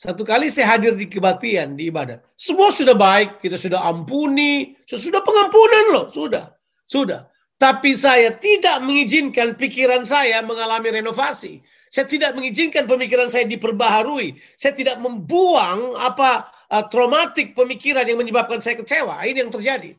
Satu 0.00 0.24
kali 0.24 0.48
saya 0.48 0.80
hadir 0.80 0.96
di 0.96 1.12
kebaktian, 1.12 1.76
di 1.76 1.92
ibadah. 1.92 2.24
Semua 2.32 2.72
sudah 2.72 2.96
baik, 2.96 3.44
kita 3.44 3.60
sudah 3.60 3.84
ampuni, 3.84 4.72
sudah 4.88 5.20
pengampunan 5.20 5.84
loh, 5.92 6.06
sudah. 6.08 6.56
Sudah. 6.88 7.28
Tapi 7.60 7.92
saya 7.92 8.32
tidak 8.32 8.80
mengizinkan 8.80 9.60
pikiran 9.60 10.08
saya 10.08 10.40
mengalami 10.40 11.04
renovasi. 11.04 11.60
Saya 11.92 12.08
tidak 12.08 12.32
mengizinkan 12.32 12.88
pemikiran 12.88 13.28
saya 13.28 13.44
diperbaharui. 13.44 14.40
Saya 14.56 14.72
tidak 14.72 14.96
membuang 15.04 15.92
apa 16.00 16.48
uh, 16.72 16.88
traumatik 16.88 17.52
pemikiran 17.52 18.08
yang 18.08 18.16
menyebabkan 18.16 18.64
saya 18.64 18.80
kecewa. 18.80 19.20
Ini 19.20 19.44
yang 19.44 19.52
terjadi. 19.52 19.92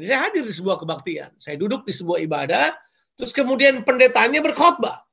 Jadi 0.00 0.04
saya 0.08 0.32
hadir 0.32 0.48
di 0.48 0.54
sebuah 0.56 0.80
kebaktian. 0.80 1.36
Saya 1.36 1.60
duduk 1.60 1.84
di 1.84 1.92
sebuah 1.92 2.24
ibadah, 2.24 2.72
terus 3.12 3.36
kemudian 3.36 3.84
pendetanya 3.84 4.40
berkhotbah 4.40 5.05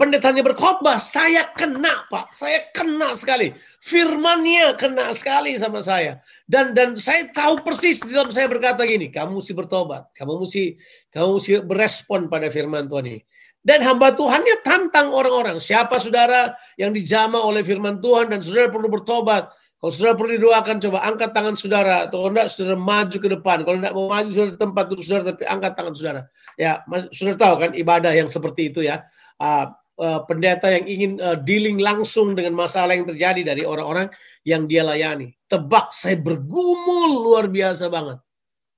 pendetanya 0.00 0.40
berkhotbah, 0.40 0.96
saya 0.96 1.44
kena 1.52 2.08
Pak, 2.08 2.32
saya 2.32 2.72
kena 2.72 3.12
sekali. 3.12 3.52
Firmannya 3.84 4.72
kena 4.80 5.12
sekali 5.12 5.60
sama 5.60 5.84
saya. 5.84 6.24
Dan 6.48 6.72
dan 6.72 6.96
saya 6.96 7.28
tahu 7.28 7.60
persis 7.60 8.00
di 8.00 8.16
dalam 8.16 8.32
saya 8.32 8.48
berkata 8.48 8.88
gini, 8.88 9.12
kamu 9.12 9.36
mesti 9.36 9.52
bertobat, 9.52 10.08
kamu 10.16 10.40
mesti 10.40 10.80
kamu 11.12 11.28
mesti 11.36 11.52
berespon 11.60 12.32
pada 12.32 12.48
firman 12.48 12.88
Tuhan 12.88 13.12
ini. 13.12 13.20
Dan 13.60 13.84
hamba 13.84 14.16
Tuhannya 14.16 14.64
tantang 14.64 15.12
orang-orang. 15.12 15.60
Siapa 15.60 16.00
saudara 16.00 16.56
yang 16.80 16.96
dijama 16.96 17.36
oleh 17.44 17.60
firman 17.60 18.00
Tuhan 18.00 18.32
dan 18.32 18.40
saudara 18.40 18.72
perlu 18.72 18.88
bertobat. 18.88 19.52
Kalau 19.52 19.92
saudara 19.92 20.16
perlu 20.16 20.32
didoakan, 20.36 20.76
coba 20.80 21.04
angkat 21.04 21.30
tangan 21.36 21.54
saudara. 21.60 22.08
Atau 22.08 22.24
enggak, 22.24 22.48
saudara 22.48 22.80
maju 22.80 23.16
ke 23.20 23.28
depan. 23.28 23.64
Kalau 23.64 23.76
enggak 23.76 23.92
mau 23.92 24.08
maju, 24.08 24.28
saudara 24.32 24.56
tempat 24.56 24.84
duduk 24.88 25.04
saudara, 25.04 25.24
tapi 25.36 25.44
angkat 25.44 25.72
tangan 25.76 25.92
saudara. 25.92 26.20
Ya, 26.56 26.72
saudara 27.12 27.36
tahu 27.36 27.54
kan 27.68 27.70
ibadah 27.76 28.12
yang 28.16 28.28
seperti 28.32 28.72
itu 28.72 28.80
ya. 28.80 29.04
Uh, 29.36 29.68
uh, 30.00 30.24
pendeta 30.24 30.72
yang 30.72 30.84
ingin 30.88 31.12
uh, 31.20 31.36
dealing 31.36 31.76
langsung 31.76 32.32
dengan 32.32 32.56
masalah 32.56 32.96
yang 32.96 33.04
terjadi 33.04 33.52
dari 33.52 33.62
orang-orang 33.68 34.08
yang 34.48 34.64
dia 34.64 34.80
layani. 34.80 35.36
Tebak 35.44 35.92
saya 35.92 36.16
bergumul 36.16 37.28
luar 37.28 37.46
biasa 37.52 37.92
banget. 37.92 38.18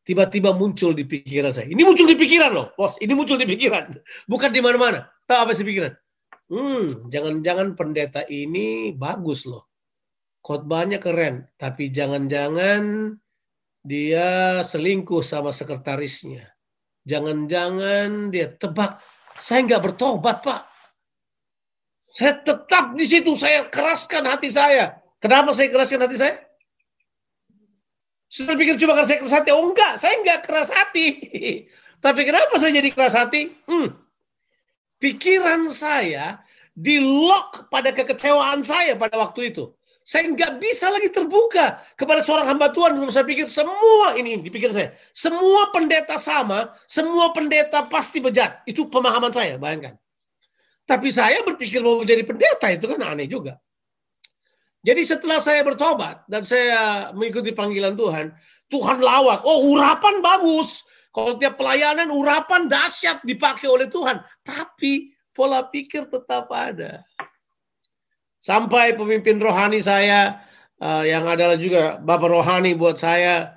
Tiba-tiba 0.02 0.50
muncul 0.50 0.98
di 0.98 1.06
pikiran 1.06 1.54
saya. 1.54 1.70
Ini 1.70 1.78
muncul 1.86 2.10
di 2.10 2.18
pikiran 2.18 2.50
loh, 2.50 2.74
bos. 2.74 2.98
Ini 2.98 3.14
muncul 3.14 3.38
di 3.38 3.46
pikiran. 3.46 3.94
Bukan 4.30 4.50
di 4.50 4.58
mana-mana. 4.58 5.06
Tahu 5.30 5.38
apa 5.46 5.52
sih 5.54 5.62
pikiran? 5.62 5.94
Hmm, 6.50 7.06
jangan-jangan 7.06 7.78
pendeta 7.78 8.26
ini 8.26 8.90
bagus 8.90 9.46
loh. 9.46 9.70
Khotbahnya 10.42 10.98
keren. 10.98 11.46
Tapi 11.54 11.94
jangan-jangan 11.94 13.14
dia 13.86 14.58
selingkuh 14.66 15.22
sama 15.22 15.54
sekretarisnya. 15.54 16.50
Jangan-jangan 17.06 18.34
dia 18.34 18.50
tebak. 18.50 18.98
Saya 19.38 19.62
nggak 19.70 19.82
bertobat, 19.86 20.42
Pak. 20.42 20.71
Saya 22.12 22.37
tetap 22.45 22.92
di 22.92 23.09
situ, 23.09 23.33
saya 23.40 23.64
keraskan 23.73 24.28
hati 24.28 24.52
saya. 24.52 25.00
Kenapa 25.16 25.57
saya 25.57 25.73
keraskan 25.73 26.04
hati 26.04 26.21
saya? 26.21 26.37
Sudah 28.28 28.52
pikir 28.52 28.76
cuma 28.76 28.92
karena 28.92 29.09
saya 29.09 29.19
keras 29.25 29.33
hati? 29.40 29.50
Oh 29.57 29.64
enggak, 29.64 29.92
saya 29.97 30.21
enggak 30.21 30.40
keras 30.45 30.69
hati. 30.69 31.07
Tapi 32.04 32.21
kenapa 32.28 32.52
saya 32.61 32.73
jadi 32.76 32.90
keras 32.92 33.16
hati? 33.16 33.49
Hmm. 33.64 33.97
pikiran 35.02 35.66
saya 35.75 36.38
di 36.71 37.02
lock 37.02 37.66
pada 37.66 37.90
kekecewaan 37.90 38.61
saya 38.62 38.95
pada 38.95 39.16
waktu 39.19 39.50
itu. 39.50 39.73
Saya 40.04 40.31
nggak 40.31 40.59
bisa 40.62 40.90
lagi 40.90 41.11
terbuka 41.11 41.81
kepada 41.95 42.21
seorang 42.21 42.54
hamba 42.54 42.71
Tuhan. 42.75 42.99
Saya 43.09 43.25
pikir 43.26 43.49
semua 43.49 44.14
ini, 44.19 44.37
ini 44.37 44.42
dipikir 44.47 44.71
saya. 44.71 44.92
Semua 45.14 45.71
pendeta 45.75 46.19
sama, 46.21 46.75
semua 46.87 47.33
pendeta 47.35 47.87
pasti 47.87 48.21
bejat. 48.21 48.62
Itu 48.66 48.90
pemahaman 48.90 49.31
saya, 49.31 49.57
bayangkan. 49.57 50.01
Tapi 50.82 51.08
saya 51.14 51.40
berpikir 51.46 51.78
mau 51.80 52.02
menjadi 52.02 52.22
pendeta 52.26 52.66
itu 52.68 52.86
kan 52.90 53.00
aneh 53.14 53.30
juga. 53.30 53.58
Jadi 54.82 55.02
setelah 55.06 55.38
saya 55.38 55.62
bertobat 55.62 56.26
dan 56.26 56.42
saya 56.42 57.14
mengikuti 57.14 57.54
panggilan 57.54 57.94
Tuhan, 57.94 58.34
Tuhan 58.66 58.98
lawat. 58.98 59.46
Oh 59.46 59.70
urapan 59.70 60.18
bagus. 60.18 60.82
Kalau 61.14 61.38
tiap 61.38 61.60
pelayanan 61.60 62.10
urapan 62.10 62.66
dahsyat 62.66 63.22
dipakai 63.22 63.70
oleh 63.70 63.86
Tuhan. 63.86 64.18
Tapi 64.42 65.14
pola 65.30 65.62
pikir 65.62 66.10
tetap 66.10 66.50
ada. 66.50 67.06
Sampai 68.42 68.98
pemimpin 68.98 69.38
rohani 69.38 69.78
saya 69.78 70.42
uh, 70.82 71.06
yang 71.06 71.30
adalah 71.30 71.54
juga 71.54 72.02
bapak 72.02 72.32
rohani 72.32 72.74
buat 72.74 72.98
saya 72.98 73.54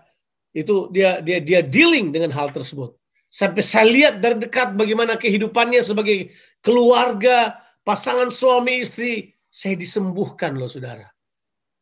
itu 0.53 0.93
dia 0.93 1.25
dia 1.25 1.41
dia 1.41 1.65
dealing 1.65 2.13
dengan 2.13 2.29
hal 2.37 2.53
tersebut. 2.53 2.93
Sampai 3.35 3.67
saya 3.67 3.83
lihat 3.91 4.23
dari 4.23 4.39
dekat 4.39 4.79
bagaimana 4.79 5.19
kehidupannya 5.19 5.83
sebagai 5.83 6.31
keluarga, 6.63 7.59
pasangan 7.83 8.31
suami 8.31 8.79
istri, 8.79 9.35
saya 9.51 9.75
disembuhkan 9.75 10.55
loh 10.55 10.71
saudara. 10.71 11.11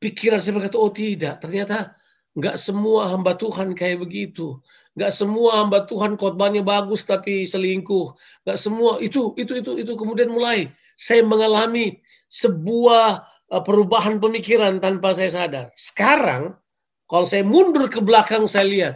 Pikiran 0.02 0.42
saya 0.42 0.58
berkata, 0.58 0.82
oh 0.82 0.90
tidak, 0.90 1.38
ternyata 1.46 1.94
nggak 2.34 2.58
semua 2.58 3.14
hamba 3.14 3.38
Tuhan 3.38 3.78
kayak 3.78 4.02
begitu. 4.02 4.58
Nggak 4.98 5.14
semua 5.14 5.62
hamba 5.62 5.86
Tuhan 5.86 6.18
khotbahnya 6.18 6.66
bagus 6.66 7.06
tapi 7.06 7.46
selingkuh. 7.46 8.18
Nggak 8.50 8.58
semua 8.58 8.98
itu 8.98 9.38
itu 9.38 9.54
itu 9.62 9.72
itu 9.78 9.94
kemudian 9.94 10.34
mulai 10.34 10.74
saya 10.98 11.22
mengalami 11.22 12.02
sebuah 12.34 13.30
eh, 13.54 13.62
perubahan 13.62 14.18
pemikiran 14.18 14.82
tanpa 14.82 15.14
saya 15.14 15.30
sadar. 15.30 15.66
Sekarang, 15.78 16.58
kalau 17.06 17.30
saya 17.30 17.46
mundur 17.46 17.86
ke 17.94 18.02
belakang, 18.02 18.50
saya 18.50 18.66
lihat, 18.66 18.94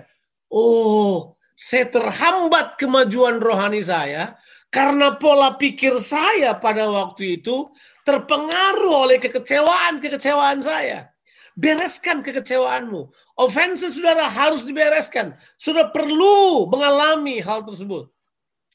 oh, 0.49 1.36
saya 1.57 1.89
terhambat 1.89 2.77
kemajuan 2.77 3.41
rohani 3.41 3.81
saya 3.81 4.37
karena 4.69 5.17
pola 5.17 5.57
pikir 5.57 5.97
saya 5.97 6.53
pada 6.53 6.85
waktu 6.85 7.41
itu 7.41 7.65
terpengaruh 8.05 9.09
oleh 9.09 9.17
kekecewaan-kekecewaan 9.17 10.61
saya. 10.61 11.09
Bereskan 11.57 12.21
kekecewaanmu. 12.21 13.09
Offenses 13.41 13.97
saudara 13.97 14.29
harus 14.29 14.69
dibereskan. 14.69 15.33
Sudah 15.57 15.89
perlu 15.89 16.69
mengalami 16.69 17.41
hal 17.41 17.65
tersebut. 17.65 18.13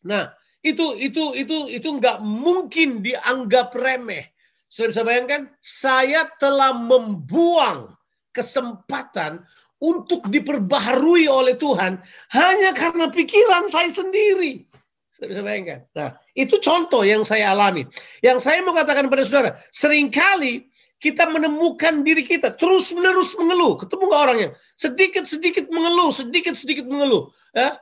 Nah, 0.03 0.35
itu 0.67 0.99
itu 0.99 1.39
itu 1.39 1.71
itu 1.71 1.87
nggak 1.87 2.19
mungkin 2.27 2.99
dianggap 2.99 3.71
remeh. 3.79 4.35
Sudah 4.67 4.91
bisa 4.91 5.07
bayangkan? 5.07 5.55
Saya 5.63 6.27
telah 6.35 6.75
membuang 6.75 7.95
kesempatan 8.35 9.47
untuk 9.83 10.31
diperbaharui 10.31 11.27
oleh 11.27 11.59
Tuhan 11.59 11.99
hanya 12.39 12.71
karena 12.71 13.11
pikiran 13.11 13.67
saya 13.67 13.91
sendiri. 13.91 14.63
Sudah 15.11 15.29
bisa 15.29 15.43
bayangkan? 15.43 15.85
Nah, 15.93 16.15
itu 16.33 16.57
contoh 16.63 17.03
yang 17.03 17.27
saya 17.27 17.51
alami. 17.51 17.85
Yang 18.23 18.47
saya 18.47 18.63
mau 18.63 18.73
katakan 18.73 19.11
pada 19.11 19.27
saudara, 19.27 19.51
sering 19.75 20.09
kali 20.09 20.71
kita 21.03 21.27
menemukan 21.27 22.07
diri 22.07 22.23
kita 22.23 22.55
terus 22.55 22.95
menerus 22.95 23.35
mengeluh. 23.35 23.75
Ketemu 23.77 24.03
nggak 24.07 24.23
orangnya? 24.23 24.49
Sedikit 24.79 25.27
sedikit 25.27 25.67
mengeluh, 25.69 26.15
sedikit 26.15 26.55
sedikit 26.55 26.87
mengeluh. 26.87 27.29
Ya, 27.51 27.77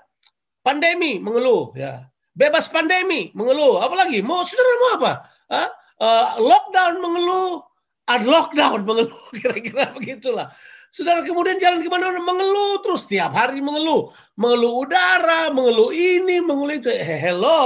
pandemi 0.65 1.21
mengeluh. 1.21 1.77
Ya, 1.77 2.11
bebas 2.35 2.73
pandemi 2.73 3.29
mengeluh 3.37 3.83
apalagi 3.85 4.25
mau 4.25 4.41
saudara 4.43 4.73
mau 4.81 4.91
apa? 4.97 5.13
Uh, 6.01 6.29
lockdown 6.41 6.95
mengeluh 7.05 7.61
lockdown 8.09 8.81
mengeluh 8.83 9.23
kira-kira 9.37 9.93
begitulah 9.95 10.49
saudara 10.91 11.23
kemudian 11.23 11.57
jalan 11.63 11.81
ke 11.81 11.89
mana 11.89 12.19
mengeluh 12.19 12.83
terus 12.83 13.07
tiap 13.07 13.33
hari 13.33 13.63
mengeluh. 13.63 14.11
Mengeluh 14.35 14.85
udara 14.87 15.49
mengeluh 15.55 15.95
ini 15.95 16.43
mengeluh 16.43 16.77
itu. 16.77 16.91
Hello 16.91 17.61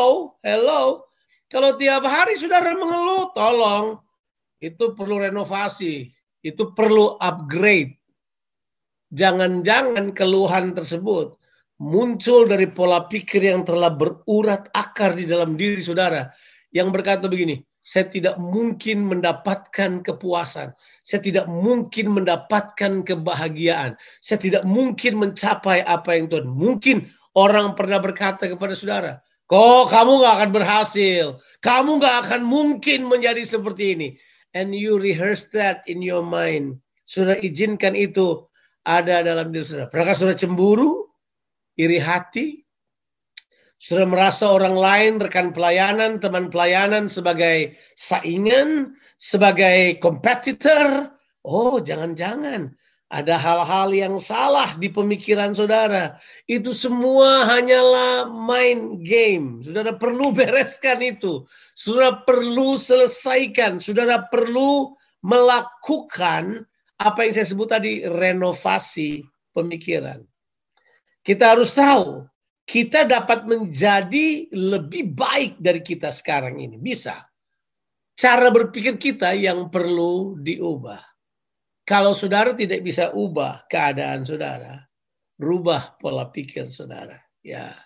hello. 0.45 1.09
Kalau 1.49 1.77
tiap 1.81 2.05
hari 2.05 2.37
saudara 2.37 2.77
mengeluh 2.77 3.33
tolong 3.33 3.99
itu 4.61 4.93
perlu 4.93 5.25
renovasi. 5.25 6.13
Itu 6.45 6.77
perlu 6.77 7.17
upgrade. 7.17 7.97
Jangan-jangan 9.09 10.13
keluhan 10.13 10.77
tersebut 10.77 11.41
muncul 11.81 12.47
dari 12.47 12.71
pola 12.71 13.05
pikir 13.05 13.51
yang 13.51 13.67
telah 13.67 13.91
berurat 13.91 14.71
akar 14.71 15.19
di 15.19 15.27
dalam 15.27 15.59
diri 15.59 15.83
saudara. 15.83 16.31
Yang 16.75 16.89
berkata 16.91 17.25
begini, 17.31 17.63
saya 17.85 18.09
tidak 18.09 18.41
mungkin 18.41 19.05
mendapatkan 19.05 20.01
kepuasan, 20.01 20.73
saya 21.05 21.21
tidak 21.21 21.45
mungkin 21.45 22.17
mendapatkan 22.17 23.05
kebahagiaan, 23.05 24.01
saya 24.25 24.41
tidak 24.41 24.65
mungkin 24.65 25.21
mencapai 25.21 25.85
apa 25.85 26.17
yang 26.17 26.33
Tuhan. 26.33 26.49
Mungkin 26.49 27.13
orang 27.37 27.77
pernah 27.77 28.01
berkata 28.01 28.49
kepada 28.49 28.73
saudara, 28.73 29.21
kok 29.45 29.93
kamu 29.93 30.13
gak 30.25 30.35
akan 30.41 30.51
berhasil, 30.57 31.25
kamu 31.61 32.01
gak 32.01 32.17
akan 32.25 32.43
mungkin 32.43 33.05
menjadi 33.05 33.45
seperti 33.45 33.85
ini. 33.93 34.09
And 34.57 34.73
you 34.73 34.97
rehearse 34.97 35.53
that 35.53 35.85
in 35.85 36.01
your 36.01 36.25
mind. 36.25 36.81
Sudah 37.05 37.37
izinkan 37.37 37.93
itu 37.93 38.49
ada 38.81 39.21
dalam 39.21 39.53
diri 39.53 39.67
saudara. 39.67 39.93
Apakah 39.93 40.17
saudara 40.17 40.41
cemburu? 40.41 41.05
iri 41.75 41.99
hati, 41.99 42.64
sudah 43.85 44.09
merasa 44.09 44.49
orang 44.49 44.73
lain, 44.73 45.13
rekan 45.21 45.53
pelayanan, 45.53 46.17
teman 46.17 46.49
pelayanan 46.49 47.05
sebagai 47.13 47.77
saingan, 47.93 48.97
sebagai 49.21 50.01
kompetitor. 50.01 51.13
Oh, 51.45 51.77
jangan-jangan 51.85 52.73
ada 53.13 53.37
hal-hal 53.37 53.93
yang 53.93 54.17
salah 54.17 54.73
di 54.81 54.89
pemikiran 54.89 55.53
saudara. 55.53 56.17
Itu 56.49 56.73
semua 56.73 57.45
hanyalah 57.45 58.33
main 58.33 59.05
game. 59.05 59.61
Saudara 59.61 59.93
perlu 59.93 60.33
bereskan 60.33 61.05
itu. 61.05 61.45
Saudara 61.77 62.25
perlu 62.25 62.81
selesaikan. 62.81 63.85
Saudara 63.85 64.25
perlu 64.25 64.97
melakukan 65.21 66.65
apa 66.97 67.29
yang 67.29 67.33
saya 67.37 67.53
sebut 67.53 67.69
tadi 67.69 68.01
renovasi 68.09 69.21
pemikiran. 69.53 70.25
Kita 71.21 71.53
harus 71.53 71.77
tahu, 71.77 72.25
kita 72.65 73.05
dapat 73.05 73.45
menjadi 73.45 74.49
lebih 74.51 75.13
baik 75.13 75.61
dari 75.61 75.85
kita 75.85 76.09
sekarang 76.09 76.61
ini. 76.61 76.81
Bisa. 76.81 77.21
Cara 78.17 78.49
berpikir 78.49 78.97
kita 78.97 79.37
yang 79.37 79.69
perlu 79.69 80.41
diubah. 80.41 81.01
Kalau 81.85 82.17
saudara 82.17 82.57
tidak 82.57 82.81
bisa 82.81 83.13
ubah 83.13 83.69
keadaan 83.69 84.25
saudara, 84.25 84.81
rubah 85.37 86.01
pola 86.01 86.33
pikir 86.33 86.65
saudara. 86.73 87.21
Ya, 87.45 87.77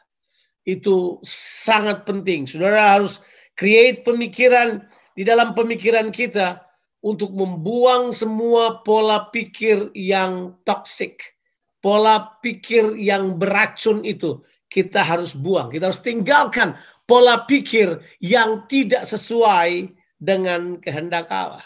itu 0.63 1.19
sangat 1.27 2.07
penting. 2.07 2.47
Saudara 2.47 2.95
harus 2.95 3.19
create 3.59 4.07
pemikiran 4.07 4.87
di 5.19 5.27
dalam 5.27 5.51
pemikiran 5.59 6.15
kita 6.15 6.63
untuk 7.03 7.35
membuang 7.35 8.15
semua 8.15 8.87
pola 8.87 9.27
pikir 9.35 9.91
yang 9.99 10.55
toksik 10.63 11.39
pola 11.79 12.39
pikir 12.43 12.99
yang 12.99 13.39
beracun 13.39 14.03
itu 14.03 14.43
kita 14.69 15.01
harus 15.01 15.33
buang. 15.33 15.73
Kita 15.73 15.89
harus 15.89 16.05
tinggalkan 16.05 16.77
pola 17.09 17.49
pikir 17.49 17.99
yang 18.21 18.69
tidak 18.69 19.09
sesuai 19.09 19.97
dengan 20.21 20.77
kehendak 20.79 21.29
Allah. 21.33 21.65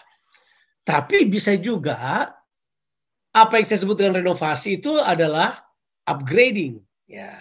Tapi 0.87 1.27
bisa 1.27 1.55
juga 1.59 2.31
apa 3.33 3.53
yang 3.59 3.67
saya 3.67 3.83
sebut 3.83 3.99
dengan 3.99 4.23
renovasi 4.23 4.79
itu 4.79 4.95
adalah 4.99 5.67
upgrading. 6.07 6.79
Ya. 7.07 7.35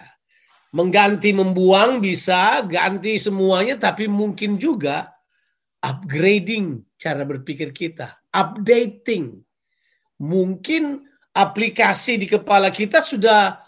Mengganti 0.72 1.36
membuang 1.36 2.00
bisa, 2.00 2.64
ganti 2.64 3.20
semuanya 3.20 3.76
tapi 3.76 4.08
mungkin 4.08 4.56
juga 4.56 5.12
upgrading 5.84 6.80
cara 6.96 7.28
berpikir 7.28 7.74
kita, 7.76 8.16
updating. 8.32 9.42
Mungkin 10.22 11.02
aplikasi 11.34 12.16
di 12.16 12.30
kepala 12.30 12.70
kita 12.72 13.02
sudah 13.04 13.58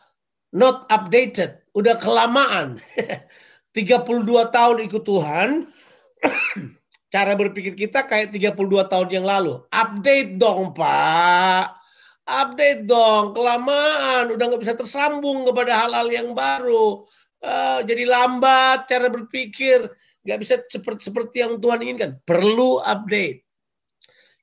not 0.54 0.86
updated, 0.88 1.63
udah 1.74 1.98
kelamaan. 1.98 2.78
32 3.74 4.22
tahun 4.54 4.86
ikut 4.86 5.02
Tuhan, 5.02 5.66
cara 7.14 7.32
berpikir 7.34 7.74
kita 7.74 8.06
kayak 8.06 8.30
32 8.30 8.86
tahun 8.86 9.08
yang 9.10 9.26
lalu. 9.26 9.66
Update 9.66 10.38
dong, 10.38 10.70
Pak. 10.70 11.82
Update 12.24 12.86
dong, 12.88 13.36
kelamaan, 13.36 14.32
udah 14.32 14.44
nggak 14.48 14.62
bisa 14.62 14.78
tersambung 14.78 15.44
kepada 15.44 15.84
hal-hal 15.84 16.08
yang 16.08 16.32
baru. 16.32 17.04
Uh, 17.44 17.84
jadi 17.84 18.08
lambat 18.08 18.88
cara 18.88 19.12
berpikir, 19.12 19.84
nggak 20.24 20.38
bisa 20.40 20.54
seperti 20.64 21.10
seperti 21.10 21.36
yang 21.44 21.58
Tuhan 21.58 21.82
inginkan. 21.84 22.10
Perlu 22.22 22.80
update. 22.80 23.44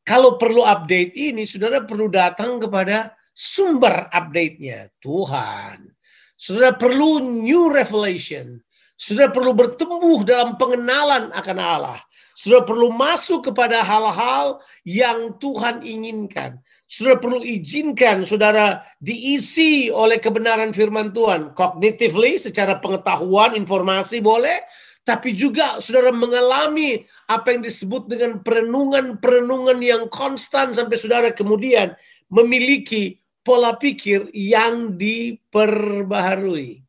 Kalau 0.06 0.36
perlu 0.36 0.62
update 0.62 1.16
ini, 1.16 1.48
saudara 1.48 1.82
perlu 1.88 2.12
datang 2.12 2.60
kepada 2.60 3.16
sumber 3.32 4.12
update-nya, 4.12 4.92
Tuhan. 5.00 6.01
Saudara 6.42 6.74
perlu 6.74 7.22
new 7.22 7.70
revelation. 7.70 8.58
Saudara 8.98 9.30
perlu 9.30 9.54
bertumbuh 9.54 10.26
dalam 10.26 10.58
pengenalan 10.58 11.30
akan 11.30 11.58
Allah. 11.62 12.02
Saudara 12.34 12.66
perlu 12.66 12.90
masuk 12.90 13.54
kepada 13.54 13.86
hal-hal 13.86 14.58
yang 14.82 15.38
Tuhan 15.38 15.86
inginkan. 15.86 16.58
Saudara 16.90 17.22
perlu 17.22 17.46
izinkan 17.46 18.26
saudara 18.26 18.82
diisi 18.98 19.94
oleh 19.94 20.18
kebenaran 20.18 20.74
firman 20.74 21.14
Tuhan. 21.14 21.54
Cognitively, 21.54 22.42
secara 22.42 22.82
pengetahuan, 22.82 23.54
informasi 23.54 24.18
boleh. 24.18 24.66
Tapi 25.06 25.38
juga 25.38 25.78
saudara 25.78 26.10
mengalami 26.10 27.06
apa 27.30 27.54
yang 27.54 27.62
disebut 27.62 28.10
dengan 28.10 28.42
perenungan-perenungan 28.42 29.78
yang 29.78 30.10
konstan 30.10 30.74
sampai 30.74 30.98
saudara 30.98 31.30
kemudian 31.30 31.94
memiliki 32.34 33.21
pola 33.42 33.78
pikir 33.78 34.30
yang 34.34 34.98
diperbaharui. 34.98 36.82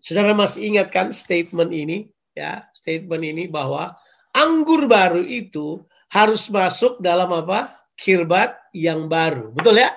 Saudara 0.00 0.36
masih 0.36 0.70
ingat 0.70 0.94
kan 0.94 1.10
statement 1.10 1.72
ini? 1.74 2.06
Ya, 2.36 2.68
statement 2.76 3.24
ini 3.24 3.48
bahwa 3.48 3.96
anggur 4.36 4.84
baru 4.86 5.24
itu 5.24 5.82
harus 6.12 6.46
masuk 6.52 7.00
dalam 7.02 7.32
apa? 7.32 7.74
Kirbat 7.96 8.54
yang 8.76 9.08
baru. 9.08 9.50
Betul 9.56 9.80
ya? 9.80 9.90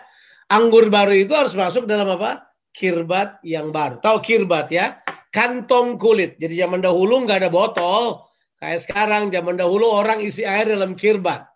Anggur 0.50 0.88
baru 0.90 1.14
itu 1.14 1.36
harus 1.36 1.54
masuk 1.54 1.86
dalam 1.86 2.10
apa? 2.16 2.48
Kirbat 2.72 3.44
yang 3.44 3.70
baru. 3.76 4.00
Tahu 4.00 4.18
kirbat 4.24 4.72
ya? 4.72 5.04
Kantong 5.30 6.00
kulit. 6.00 6.40
Jadi 6.42 6.58
zaman 6.58 6.82
dahulu 6.82 7.28
nggak 7.28 7.46
ada 7.46 7.52
botol. 7.52 8.24
Kayak 8.58 8.82
sekarang 8.88 9.24
zaman 9.30 9.60
dahulu 9.60 9.86
orang 9.92 10.24
isi 10.24 10.48
air 10.48 10.74
dalam 10.74 10.96
kirbat. 10.98 11.49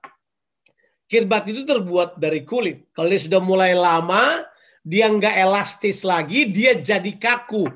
Kirbat 1.13 1.45
itu 1.45 1.61
terbuat 1.61 2.17
dari 2.17 2.41
kulit. 2.41 2.89
Kalau 2.89 3.05
dia 3.05 3.21
sudah 3.21 3.37
mulai 3.37 3.77
lama, 3.77 4.41
dia 4.81 5.05
nggak 5.13 5.37
elastis 5.37 6.01
lagi, 6.01 6.49
dia 6.49 6.73
jadi 6.73 7.13
kaku 7.21 7.69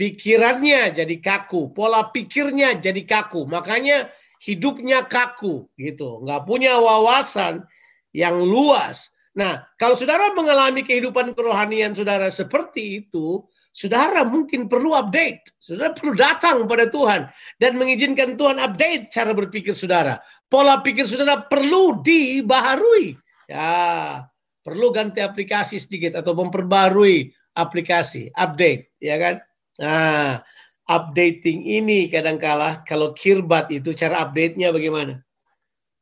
pikirannya 0.00 0.96
jadi 0.96 1.16
kaku, 1.20 1.76
pola 1.76 2.08
pikirnya 2.08 2.80
jadi 2.80 3.04
kaku. 3.04 3.44
Makanya 3.44 4.08
hidupnya 4.40 5.04
kaku 5.04 5.68
gitu, 5.76 6.24
nggak 6.24 6.48
punya 6.48 6.80
wawasan 6.80 7.68
yang 8.16 8.40
luas. 8.40 9.12
Nah, 9.36 9.60
kalau 9.76 9.92
saudara 9.92 10.32
mengalami 10.32 10.80
kehidupan 10.80 11.36
kerohanian 11.36 11.92
saudara 11.92 12.32
seperti 12.32 13.04
itu, 13.04 13.44
saudara 13.70 14.26
mungkin 14.26 14.66
perlu 14.66 14.92
update. 14.98 15.56
Saudara 15.58 15.94
perlu 15.94 16.12
datang 16.18 16.66
pada 16.66 16.90
Tuhan 16.90 17.30
dan 17.56 17.72
mengizinkan 17.78 18.34
Tuhan 18.34 18.58
update 18.58 19.10
cara 19.10 19.32
berpikir 19.32 19.72
saudara. 19.72 20.18
Pola 20.50 20.82
pikir 20.82 21.06
saudara 21.06 21.42
perlu 21.46 22.02
dibaharui. 22.02 23.14
Ya, 23.50 24.26
perlu 24.62 24.94
ganti 24.94 25.18
aplikasi 25.18 25.82
sedikit 25.82 26.22
atau 26.22 26.38
memperbarui 26.38 27.34
aplikasi, 27.54 28.30
update, 28.34 28.94
ya 29.02 29.16
kan? 29.18 29.34
Nah, 29.80 30.38
updating 30.86 31.66
ini 31.66 32.06
kadangkala 32.06 32.86
kalau 32.86 33.10
kirbat 33.10 33.70
itu 33.74 33.90
cara 33.94 34.22
update-nya 34.26 34.70
bagaimana? 34.70 35.22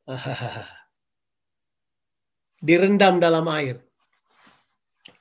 direndam 2.67 3.21
dalam 3.21 3.47
air. 3.49 3.81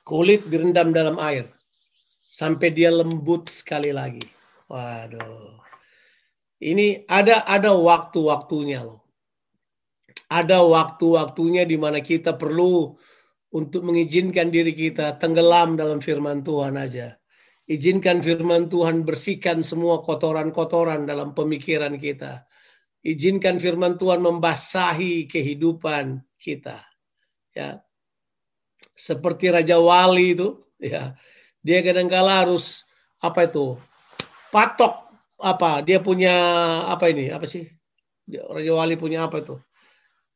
Kulit 0.04 0.48
direndam 0.48 0.90
dalam 0.92 1.20
air. 1.20 1.48
Sampai 2.38 2.70
dia 2.70 2.94
lembut 2.94 3.50
sekali 3.50 3.90
lagi. 3.90 4.22
Waduh. 4.70 5.58
Ini 6.62 7.02
ada 7.10 7.42
ada 7.42 7.74
waktu-waktunya 7.74 8.86
loh. 8.86 9.02
Ada 10.30 10.62
waktu-waktunya 10.62 11.66
di 11.66 11.74
mana 11.74 11.98
kita 11.98 12.38
perlu 12.38 12.94
untuk 13.50 13.82
mengizinkan 13.82 14.54
diri 14.54 14.70
kita 14.70 15.18
tenggelam 15.18 15.74
dalam 15.74 15.98
firman 15.98 16.46
Tuhan 16.46 16.78
aja. 16.78 17.18
Izinkan 17.66 18.22
firman 18.22 18.70
Tuhan 18.70 19.02
bersihkan 19.02 19.66
semua 19.66 19.98
kotoran-kotoran 19.98 21.10
dalam 21.10 21.34
pemikiran 21.34 21.98
kita. 21.98 22.46
Izinkan 23.02 23.58
firman 23.58 23.98
Tuhan 23.98 24.22
membasahi 24.22 25.26
kehidupan 25.26 26.22
kita. 26.38 26.78
Ya. 27.50 27.82
Seperti 28.94 29.50
Raja 29.50 29.82
Wali 29.82 30.38
itu, 30.38 30.54
ya. 30.78 31.18
Dia 31.62 31.82
kadang-kala 31.82 32.46
harus 32.46 32.86
apa 33.18 33.46
itu? 33.46 33.78
Patok 34.54 34.94
apa? 35.38 35.82
Dia 35.82 35.98
punya 36.02 36.34
apa 36.86 37.10
ini? 37.10 37.30
Apa 37.30 37.44
sih? 37.46 37.66
Raja 38.28 38.72
Wali 38.76 38.94
punya 38.94 39.26
apa 39.26 39.40
itu? 39.40 39.56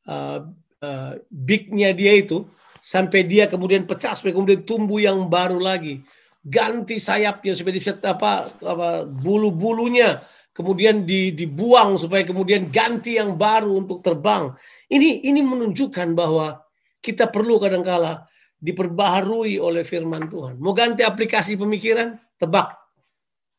Uh, 0.02 0.50
uh, 0.82 1.12
bignya 1.30 1.94
dia 1.94 2.18
itu 2.18 2.46
sampai 2.82 3.22
dia 3.22 3.46
kemudian 3.46 3.86
pecah 3.86 4.18
sampai 4.18 4.34
kemudian 4.34 4.66
tumbuh 4.66 4.98
yang 4.98 5.30
baru 5.30 5.62
lagi 5.62 6.02
ganti 6.42 6.98
sayapnya 6.98 7.54
supaya 7.54 7.78
bisa 7.78 7.94
apa, 8.02 8.50
apa 8.58 9.06
bulu-bulunya 9.06 10.26
kemudian 10.50 11.06
di, 11.06 11.30
dibuang 11.32 11.96
supaya 11.96 12.26
kemudian 12.26 12.68
ganti 12.68 13.16
yang 13.16 13.38
baru 13.38 13.78
untuk 13.78 14.04
terbang. 14.04 14.52
Ini 14.90 15.24
ini 15.24 15.40
menunjukkan 15.40 16.12
bahwa 16.12 16.60
kita 17.00 17.30
perlu 17.32 17.56
kadangkala 17.56 18.28
diperbaharui 18.62 19.58
oleh 19.58 19.82
firman 19.82 20.30
Tuhan. 20.30 20.62
Mau 20.62 20.70
ganti 20.70 21.02
aplikasi 21.02 21.58
pemikiran? 21.58 22.14
Tebak 22.38 22.78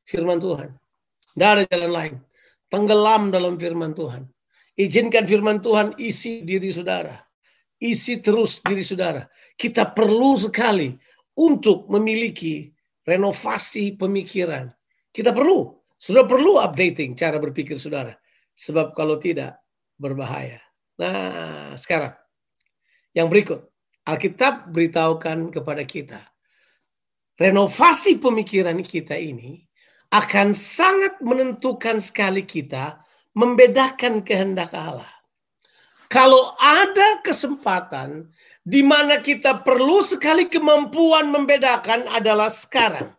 firman 0.08 0.39
Tuhan. 0.39 0.72
Tidak 1.36 1.50
ada 1.60 1.63
jalan 1.68 1.92
lain. 1.92 2.13
Tenggelam 2.72 3.24
dalam 3.30 3.60
firman 3.60 3.92
Tuhan. 3.92 4.24
Izinkan 4.80 5.28
firman 5.28 5.60
Tuhan 5.60 6.00
isi 6.00 6.42
diri 6.48 6.72
saudara. 6.72 7.13
Isi 7.78 8.24
terus 8.24 8.63
diri 8.63 8.82
saudara. 8.82 9.28
Kita 9.60 9.92
perlu 9.92 10.39
sekali 10.39 10.96
untuk 11.36 11.92
memiliki 11.92 12.72
renovasi 13.04 14.00
pemikiran. 14.00 14.72
Kita 15.13 15.36
perlu, 15.36 15.70
sudah 16.00 16.26
perlu 16.26 16.58
updating 16.58 17.13
cara 17.13 17.38
berpikir 17.38 17.78
saudara. 17.78 18.16
Sebab 18.56 18.96
kalau 18.96 19.20
tidak, 19.20 19.60
berbahaya. 20.00 20.62
Nah, 20.98 21.78
sekarang 21.78 22.13
yang 23.13 23.30
berikut. 23.30 23.72
Alkitab 24.04 24.70
beritahukan 24.70 25.52
kepada 25.54 25.84
kita. 25.88 26.20
Renovasi 27.39 28.20
pemikiran 28.20 28.78
kita 28.84 29.18
ini 29.18 29.63
akan 30.13 30.54
sangat 30.54 31.18
menentukan 31.24 31.98
sekali 31.98 32.46
kita 32.46 33.02
membedakan 33.34 34.22
kehendak 34.22 34.70
Allah. 34.76 35.10
Kalau 36.12 36.54
ada 36.62 37.26
kesempatan 37.26 38.30
di 38.62 38.86
mana 38.86 39.18
kita 39.18 39.66
perlu 39.66 40.06
sekali 40.06 40.46
kemampuan 40.46 41.34
membedakan 41.34 42.06
adalah 42.13 42.54
sekarang. 42.54 43.10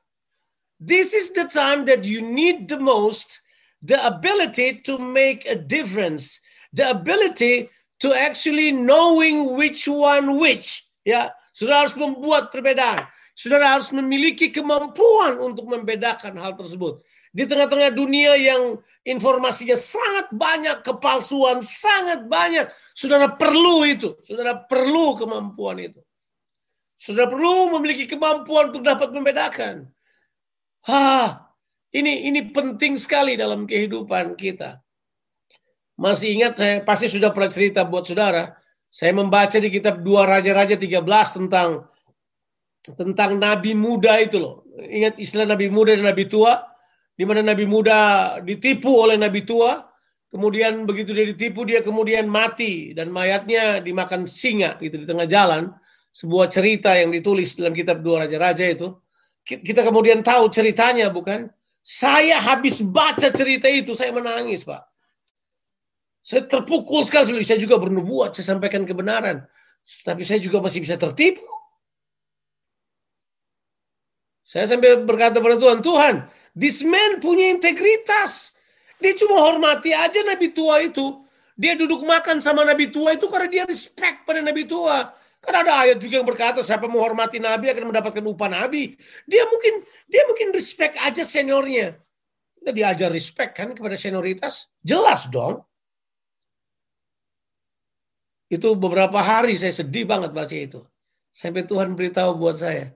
This 0.79 1.11
is 1.11 1.35
the 1.35 1.51
time 1.51 1.89
that 1.91 2.07
you 2.07 2.23
need 2.23 2.71
the 2.71 2.79
most 2.79 3.43
the 3.85 4.01
ability 4.01 4.81
to 4.81 4.97
make 4.97 5.45
a 5.45 5.55
difference, 5.55 6.41
the 6.73 6.89
ability 6.89 7.69
to 8.05 8.13
actually 8.13 8.69
knowing 8.69 9.57
which 9.57 9.89
one 9.89 10.37
which. 10.37 10.85
Ya, 11.01 11.33
sudah 11.57 11.89
harus 11.89 11.97
membuat 11.97 12.53
perbedaan. 12.53 13.09
Saudara 13.33 13.75
harus 13.75 13.91
memiliki 13.91 14.53
kemampuan 14.53 15.41
untuk 15.41 15.67
membedakan 15.67 16.37
hal 16.37 16.55
tersebut. 16.55 17.01
Di 17.35 17.51
tengah-tengah 17.51 17.91
dunia 17.91 18.39
yang 18.39 18.79
informasinya 19.03 19.75
sangat 19.75 20.31
banyak, 20.31 20.87
kepalsuan 20.87 21.59
sangat 21.59 22.31
banyak, 22.31 22.71
Saudara 22.95 23.27
perlu 23.27 23.83
itu. 23.83 24.15
Saudara 24.23 24.55
perlu 24.55 25.19
kemampuan 25.19 25.83
itu. 25.83 25.99
Saudara 26.95 27.27
perlu 27.27 27.75
memiliki 27.75 28.07
kemampuan 28.07 28.71
untuk 28.71 28.87
dapat 28.87 29.11
membedakan. 29.11 29.91
Ha, 30.87 31.43
ini 31.91 32.31
ini 32.31 32.55
penting 32.55 32.95
sekali 32.95 33.35
dalam 33.35 33.67
kehidupan 33.67 34.39
kita. 34.39 34.84
Masih 35.95 36.35
ingat 36.35 36.59
saya 36.59 36.83
pasti 36.83 37.07
sudah 37.07 37.31
pernah 37.31 37.51
cerita 37.51 37.87
buat 37.87 38.07
saudara. 38.07 38.55
Saya 38.91 39.15
membaca 39.15 39.59
di 39.59 39.71
kitab 39.71 40.03
dua 40.03 40.27
Raja-Raja 40.27 40.79
13 40.79 41.03
tentang 41.39 41.87
tentang 42.95 43.31
nabi 43.39 43.75
muda 43.75 44.19
itu 44.23 44.39
loh. 44.39 44.67
Ingat 44.79 45.19
istilah 45.19 45.47
nabi 45.47 45.71
muda 45.71 45.95
dan 45.95 46.07
nabi 46.07 46.27
tua? 46.31 46.63
Di 47.15 47.23
mana 47.23 47.47
nabi 47.47 47.63
muda 47.67 48.39
ditipu 48.43 48.91
oleh 48.91 49.15
nabi 49.15 49.47
tua, 49.47 49.95
Kemudian 50.35 50.83
begitu 50.83 51.15
dia 51.15 51.31
ditipu, 51.31 51.63
dia 51.63 51.79
kemudian 51.79 52.27
mati 52.27 52.91
dan 52.91 53.07
mayatnya 53.07 53.79
dimakan 53.79 54.27
singa 54.27 54.75
gitu 54.83 54.99
di 54.99 55.07
tengah 55.07 55.31
jalan. 55.31 55.71
Sebuah 56.11 56.51
cerita 56.51 56.91
yang 56.99 57.15
ditulis 57.15 57.55
dalam 57.55 57.71
kitab 57.71 58.03
Dua 58.03 58.27
Raja-Raja 58.27 58.67
itu. 58.67 58.99
Kita 59.47 59.87
kemudian 59.87 60.27
tahu 60.27 60.51
ceritanya 60.51 61.07
bukan? 61.07 61.47
Saya 61.87 62.43
habis 62.43 62.83
baca 62.83 63.31
cerita 63.31 63.71
itu, 63.71 63.95
saya 63.95 64.11
menangis 64.11 64.67
Pak. 64.67 64.83
Saya 66.25 66.49
terpukul 66.49 67.05
sekali. 67.05 67.45
Saya 67.45 67.61
juga 67.61 67.77
bernubuat, 67.77 68.33
saya 68.33 68.57
sampaikan 68.57 68.89
kebenaran. 68.89 69.45
Tapi 69.85 70.25
saya 70.25 70.41
juga 70.41 70.65
masih 70.65 70.81
bisa 70.81 70.97
tertipu. 70.97 71.45
Saya 74.41 74.65
sampai 74.65 75.05
berkata 75.05 75.41
pada 75.41 75.61
Tuhan, 75.61 75.85
Tuhan, 75.85 76.15
this 76.57 76.81
man 76.81 77.21
punya 77.21 77.53
integritas. 77.53 78.57
Dia 78.97 79.13
cuma 79.13 79.37
hormati 79.45 79.93
aja 79.93 80.25
Nabi 80.25 80.49
tua 80.57 80.81
itu. 80.81 81.21
Dia 81.61 81.77
duduk 81.77 82.01
makan 82.01 82.41
sama 82.41 82.65
Nabi 82.65 82.89
tua 82.89 83.13
itu 83.13 83.29
karena 83.29 83.49
dia 83.49 83.65
respect 83.69 84.25
pada 84.25 84.41
Nabi 84.41 84.65
tua. 84.65 85.13
Karena 85.45 85.61
ada 85.61 85.73
ayat 85.85 86.01
juga 86.01 86.25
yang 86.25 86.29
berkata 86.29 86.65
siapa 86.65 86.89
menghormati 86.89 87.37
Nabi 87.37 87.69
akan 87.69 87.93
mendapatkan 87.93 88.25
upah 88.25 88.49
Nabi. 88.49 88.97
Dia 89.29 89.45
mungkin 89.45 89.85
dia 90.09 90.25
mungkin 90.25 90.57
respect 90.57 90.97
aja 90.97 91.21
seniornya. 91.21 92.01
Kita 92.57 92.73
diajar 92.73 93.13
respect 93.13 93.53
kan 93.53 93.77
kepada 93.77 93.93
senioritas? 93.93 94.73
Jelas 94.81 95.29
dong. 95.29 95.61
Itu 98.49 98.77
beberapa 98.77 99.19
hari 99.25 99.57
saya 99.57 99.73
sedih 99.73 100.05
banget 100.05 100.31
baca 100.31 100.57
itu. 100.57 100.81
Sampai 101.35 101.67
Tuhan 101.67 101.99
beritahu 101.99 102.39
buat 102.39 102.61
saya. 102.61 102.95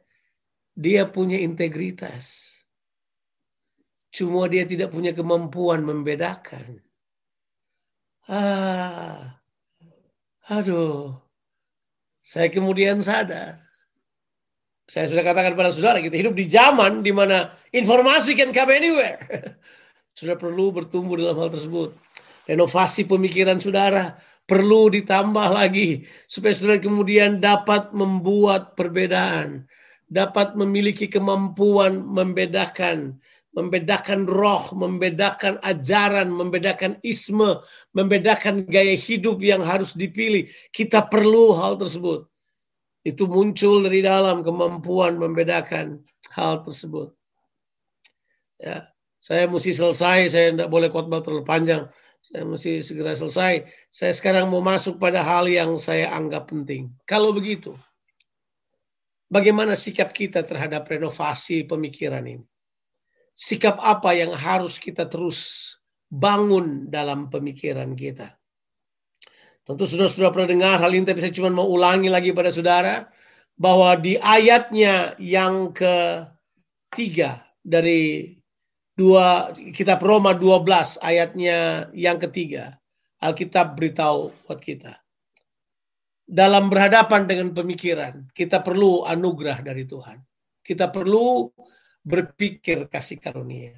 Dia 0.79 1.09
punya 1.11 1.41
integritas. 1.41 2.55
Cuma 4.15 4.47
dia 4.47 4.63
tidak 4.65 4.95
punya 4.95 5.11
kemampuan 5.11 5.83
membedakan. 5.83 6.81
Ah, 8.29 9.41
aduh. 10.47 11.17
Saya 12.23 12.53
kemudian 12.53 13.01
sadar. 13.01 13.65
Saya 14.89 15.09
sudah 15.09 15.25
katakan 15.25 15.53
pada 15.53 15.73
saudara, 15.73 16.01
kita 16.01 16.17
hidup 16.17 16.33
di 16.33 16.49
zaman 16.49 17.05
di 17.05 17.13
mana 17.13 17.53
informasi 17.73 18.33
can 18.37 18.53
come 18.57 18.73
anywhere. 18.73 19.21
Sudah 20.19 20.37
perlu 20.41 20.73
bertumbuh 20.73 21.21
dalam 21.21 21.37
hal 21.37 21.53
tersebut. 21.53 21.93
Renovasi 22.49 23.05
pemikiran 23.05 23.61
saudara 23.61 24.17
perlu 24.49 24.89
ditambah 24.89 25.49
lagi 25.53 26.09
supaya 26.25 26.57
saudara 26.57 26.81
kemudian 26.81 27.37
dapat 27.37 27.93
membuat 27.93 28.73
perbedaan, 28.73 29.69
dapat 30.09 30.57
memiliki 30.57 31.05
kemampuan 31.05 32.01
membedakan, 32.01 33.21
membedakan 33.53 34.25
roh, 34.25 34.73
membedakan 34.73 35.61
ajaran, 35.61 36.33
membedakan 36.33 36.97
isme, 37.05 37.61
membedakan 37.93 38.65
gaya 38.65 38.97
hidup 38.97 39.37
yang 39.45 39.61
harus 39.61 39.93
dipilih. 39.93 40.49
Kita 40.73 41.05
perlu 41.05 41.53
hal 41.53 41.77
tersebut. 41.77 42.25
Itu 43.05 43.29
muncul 43.29 43.85
dari 43.85 44.01
dalam 44.01 44.41
kemampuan 44.41 45.21
membedakan 45.21 46.01
hal 46.33 46.65
tersebut. 46.65 47.13
Ya, 48.59 48.91
saya 49.21 49.45
mesti 49.45 49.77
selesai, 49.77 50.33
saya 50.33 50.47
tidak 50.57 50.73
boleh 50.73 50.89
khotbah 50.89 51.21
terlalu 51.21 51.45
panjang. 51.45 51.85
Saya 52.29 52.45
mesti 52.45 52.85
segera 52.85 53.17
selesai. 53.17 53.65
Saya 53.89 54.13
sekarang 54.13 54.53
mau 54.53 54.61
masuk 54.61 55.01
pada 55.01 55.25
hal 55.25 55.49
yang 55.49 55.81
saya 55.81 56.13
anggap 56.13 56.53
penting. 56.53 56.93
Kalau 57.09 57.33
begitu, 57.33 57.73
bagaimana 59.33 59.73
sikap 59.73 60.13
kita 60.13 60.45
terhadap 60.45 60.85
renovasi 60.85 61.65
pemikiran 61.65 62.21
ini? 62.29 62.45
Sikap 63.33 63.81
apa 63.81 64.13
yang 64.13 64.37
harus 64.37 64.77
kita 64.77 65.09
terus 65.09 65.73
bangun 66.13 66.93
dalam 66.93 67.33
pemikiran 67.33 67.97
kita? 67.97 68.37
Tentu 69.65 69.89
sudah 69.89 70.13
sudah 70.13 70.29
pernah 70.29 70.53
dengar 70.53 70.77
hal 70.85 70.93
ini, 70.93 71.09
tapi 71.09 71.25
saya 71.25 71.33
cuma 71.33 71.49
mau 71.49 71.65
ulangi 71.65 72.13
lagi 72.13 72.37
pada 72.37 72.53
saudara 72.53 73.09
bahwa 73.57 73.97
di 73.97 74.21
ayatnya 74.21 75.17
yang 75.17 75.73
ketiga 75.73 77.41
dari 77.65 78.37
dua 78.99 79.55
kitab 79.55 80.03
Roma 80.03 80.35
12 80.35 80.99
ayatnya 80.99 81.87
yang 81.95 82.19
ketiga. 82.19 82.75
Alkitab 83.23 83.79
beritahu 83.79 84.35
buat 84.47 84.59
kita. 84.59 84.99
Dalam 86.29 86.71
berhadapan 86.71 87.27
dengan 87.27 87.51
pemikiran, 87.55 88.27
kita 88.35 88.61
perlu 88.63 89.07
anugerah 89.07 89.63
dari 89.63 89.87
Tuhan. 89.89 90.23
Kita 90.61 90.91
perlu 90.93 91.49
berpikir 92.05 92.87
kasih 92.87 93.19
karunia. 93.19 93.75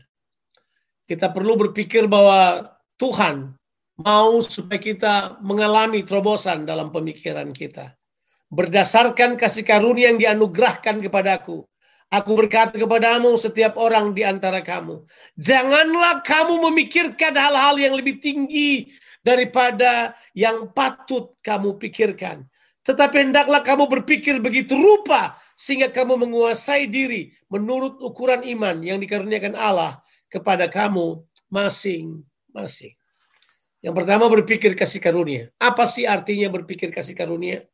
Kita 1.07 1.31
perlu 1.31 1.57
berpikir 1.57 2.11
bahwa 2.11 2.69
Tuhan 2.99 3.55
mau 4.03 4.41
supaya 4.45 4.81
kita 4.83 5.15
mengalami 5.41 6.03
terobosan 6.03 6.67
dalam 6.67 6.91
pemikiran 6.91 7.55
kita. 7.55 7.97
Berdasarkan 8.51 9.39
kasih 9.39 9.63
karunia 9.63 10.11
yang 10.11 10.19
dianugerahkan 10.19 10.99
kepadaku, 11.01 11.70
Aku 12.11 12.35
berkata 12.35 12.75
kepadamu 12.75 13.39
setiap 13.39 13.79
orang 13.79 14.11
di 14.11 14.27
antara 14.27 14.59
kamu. 14.67 15.07
Janganlah 15.39 16.27
kamu 16.27 16.59
memikirkan 16.67 17.31
hal-hal 17.39 17.79
yang 17.79 17.95
lebih 17.95 18.19
tinggi 18.19 18.91
daripada 19.23 20.19
yang 20.35 20.75
patut 20.75 21.31
kamu 21.39 21.79
pikirkan. 21.79 22.51
Tetapi 22.83 23.31
hendaklah 23.31 23.63
kamu 23.63 23.87
berpikir 23.87 24.43
begitu 24.43 24.75
rupa 24.75 25.39
sehingga 25.55 25.87
kamu 25.87 26.27
menguasai 26.27 26.91
diri 26.91 27.31
menurut 27.47 28.03
ukuran 28.03 28.43
iman 28.59 28.83
yang 28.83 28.99
dikaruniakan 28.99 29.55
Allah 29.55 30.03
kepada 30.27 30.67
kamu 30.67 31.23
masing-masing. 31.47 32.99
Yang 33.87 33.95
pertama 33.95 34.27
berpikir 34.27 34.75
kasih 34.75 34.99
karunia. 34.99 35.55
Apa 35.63 35.87
sih 35.87 36.11
artinya 36.11 36.51
berpikir 36.51 36.91
kasih 36.91 37.15
karunia? 37.15 37.71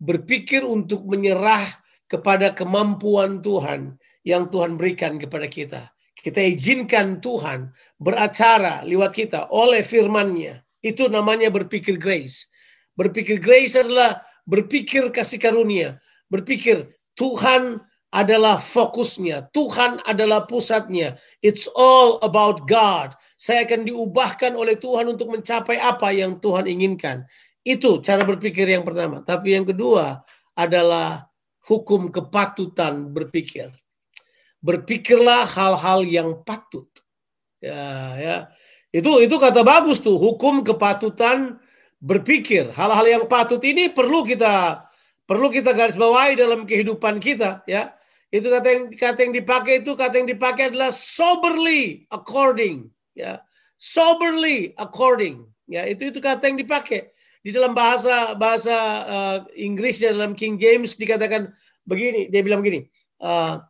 Berpikir 0.00 0.64
untuk 0.64 1.04
menyerah 1.04 1.84
kepada 2.06 2.54
kemampuan 2.54 3.42
Tuhan 3.42 3.98
yang 4.26 4.50
Tuhan 4.50 4.78
berikan 4.78 5.18
kepada 5.18 5.46
kita. 5.46 5.82
Kita 6.16 6.42
izinkan 6.42 7.22
Tuhan 7.22 7.70
beracara 8.02 8.82
lewat 8.82 9.14
kita 9.14 9.46
oleh 9.54 9.86
firman-Nya. 9.86 10.58
Itu 10.82 11.06
namanya 11.06 11.50
berpikir 11.54 11.98
grace. 11.98 12.50
Berpikir 12.98 13.38
grace 13.38 13.78
adalah 13.78 14.22
berpikir 14.42 15.14
kasih 15.14 15.38
karunia. 15.38 16.02
Berpikir 16.26 16.90
Tuhan 17.14 17.78
adalah 18.10 18.58
fokusnya. 18.58 19.52
Tuhan 19.52 20.02
adalah 20.02 20.48
pusatnya. 20.48 21.20
It's 21.44 21.68
all 21.76 22.18
about 22.22 22.64
God. 22.64 23.14
Saya 23.36 23.68
akan 23.68 23.86
diubahkan 23.86 24.56
oleh 24.56 24.78
Tuhan 24.80 25.10
untuk 25.12 25.30
mencapai 25.30 25.76
apa 25.78 26.10
yang 26.10 26.40
Tuhan 26.40 26.64
inginkan. 26.66 27.28
Itu 27.66 28.00
cara 28.00 28.22
berpikir 28.22 28.66
yang 28.66 28.86
pertama. 28.86 29.20
Tapi 29.20 29.58
yang 29.58 29.66
kedua 29.66 30.22
adalah 30.56 31.28
hukum 31.66 32.08
kepatutan 32.14 33.10
berpikir. 33.10 33.74
Berpikirlah 34.62 35.44
hal-hal 35.44 36.06
yang 36.06 36.30
patut. 36.46 36.86
Ya, 37.58 38.14
ya. 38.16 38.36
Itu 38.94 39.18
itu 39.20 39.36
kata 39.36 39.66
bagus 39.66 40.00
tuh, 40.00 40.16
hukum 40.16 40.62
kepatutan 40.62 41.58
berpikir. 41.98 42.70
Hal-hal 42.72 43.06
yang 43.06 43.24
patut 43.26 43.60
ini 43.66 43.90
perlu 43.90 44.22
kita 44.22 44.86
perlu 45.26 45.50
kita 45.50 45.74
garis 45.74 45.98
bawahi 45.98 46.38
dalam 46.38 46.64
kehidupan 46.64 47.18
kita, 47.18 47.66
ya. 47.66 47.92
Itu 48.30 48.46
kata 48.50 48.66
yang 48.70 48.84
kata 48.94 49.18
yang 49.26 49.34
dipakai 49.34 49.74
itu 49.82 49.92
kata 49.98 50.14
yang 50.22 50.30
dipakai 50.30 50.70
adalah 50.70 50.94
soberly 50.94 52.06
according, 52.14 52.88
ya. 53.12 53.42
Soberly 53.76 54.72
according. 54.78 55.44
Ya, 55.66 55.82
itu 55.82 56.14
itu 56.14 56.22
kata 56.22 56.46
yang 56.46 56.62
dipakai 56.62 57.10
di 57.46 57.54
dalam 57.54 57.78
bahasa 57.78 58.34
bahasa 58.34 58.74
uh, 59.06 59.38
Inggris 59.54 60.02
dalam 60.02 60.34
King 60.34 60.58
James 60.58 60.98
dikatakan 60.98 61.54
begini, 61.86 62.26
dia 62.26 62.42
bilang 62.42 62.58
begini, 62.58 62.90
uh, 63.22 63.62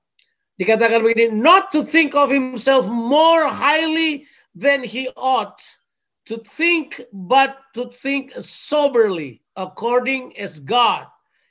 dikatakan 0.57 1.05
begini, 1.05 1.29
not 1.29 1.69
to 1.69 1.85
think 1.85 2.17
of 2.17 2.33
himself 2.33 2.89
more 2.89 3.45
highly 3.45 4.25
than 4.57 4.81
he 4.81 5.13
ought 5.13 5.61
to 6.25 6.41
think, 6.41 7.05
but 7.13 7.61
to 7.77 7.93
think 7.93 8.33
soberly 8.41 9.45
according 9.53 10.33
as 10.41 10.57
God. 10.57 11.05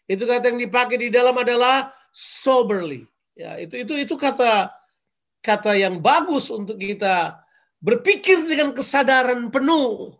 Itu 0.09 0.25
kata 0.25 0.49
yang 0.49 0.57
dipakai 0.57 0.97
di 0.97 1.13
dalam 1.13 1.37
adalah 1.37 1.93
soberly. 2.09 3.05
Ya, 3.37 3.61
itu 3.61 3.85
itu 3.85 3.93
itu 4.01 4.17
kata 4.17 4.73
kata 5.45 5.77
yang 5.77 6.01
bagus 6.01 6.49
untuk 6.49 6.81
kita 6.81 7.37
berpikir 7.77 8.49
dengan 8.49 8.73
kesadaran 8.73 9.53
penuh 9.53 10.17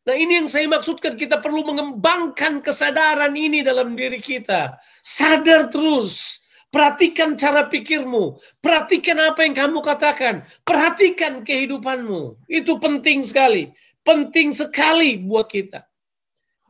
Nah 0.00 0.16
ini 0.16 0.40
yang 0.40 0.48
saya 0.48 0.64
maksudkan 0.64 1.12
kita 1.12 1.44
perlu 1.44 1.60
mengembangkan 1.60 2.64
kesadaran 2.64 3.36
ini 3.36 3.60
dalam 3.60 3.92
diri 3.92 4.16
kita. 4.16 4.80
Sadar 5.04 5.68
terus. 5.68 6.40
Perhatikan 6.70 7.34
cara 7.34 7.66
pikirmu. 7.66 8.38
Perhatikan 8.62 9.18
apa 9.20 9.44
yang 9.44 9.58
kamu 9.58 9.82
katakan. 9.84 10.46
Perhatikan 10.62 11.44
kehidupanmu. 11.44 12.46
Itu 12.46 12.78
penting 12.80 13.26
sekali. 13.26 13.74
Penting 14.00 14.56
sekali 14.56 15.20
buat 15.20 15.50
kita. 15.50 15.84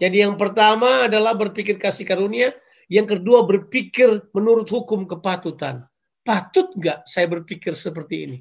Jadi 0.00 0.24
yang 0.24 0.34
pertama 0.40 1.06
adalah 1.06 1.36
berpikir 1.36 1.76
kasih 1.76 2.08
karunia. 2.08 2.56
Yang 2.90 3.20
kedua 3.20 3.46
berpikir 3.46 4.32
menurut 4.34 4.66
hukum 4.66 5.06
kepatutan. 5.06 5.86
Patut 6.26 6.72
nggak 6.74 7.06
saya 7.06 7.30
berpikir 7.30 7.76
seperti 7.76 8.16
ini? 8.26 8.38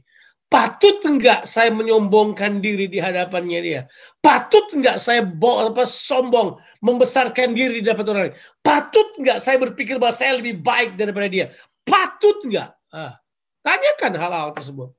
Patut 0.50 0.98
enggak 1.06 1.46
saya 1.46 1.70
menyombongkan 1.70 2.58
diri 2.58 2.90
di 2.90 2.98
hadapannya 2.98 3.60
dia? 3.62 3.82
Patut 4.18 4.66
enggak 4.74 4.98
saya 4.98 5.22
bo 5.22 5.62
apa, 5.62 5.86
sombong, 5.86 6.58
membesarkan 6.82 7.54
diri 7.54 7.86
di 7.86 7.88
hadapan 7.88 8.06
orang 8.10 8.24
lain? 8.34 8.36
Patut 8.58 9.08
enggak 9.22 9.46
saya 9.46 9.62
berpikir 9.62 10.02
bahwa 10.02 10.10
saya 10.10 10.42
lebih 10.42 10.58
baik 10.58 10.98
daripada 10.98 11.30
dia? 11.30 11.54
Patut 11.86 12.42
enggak? 12.50 12.74
Ah, 12.90 13.22
tanyakan 13.62 14.14
hal-hal 14.18 14.50
tersebut. 14.58 14.90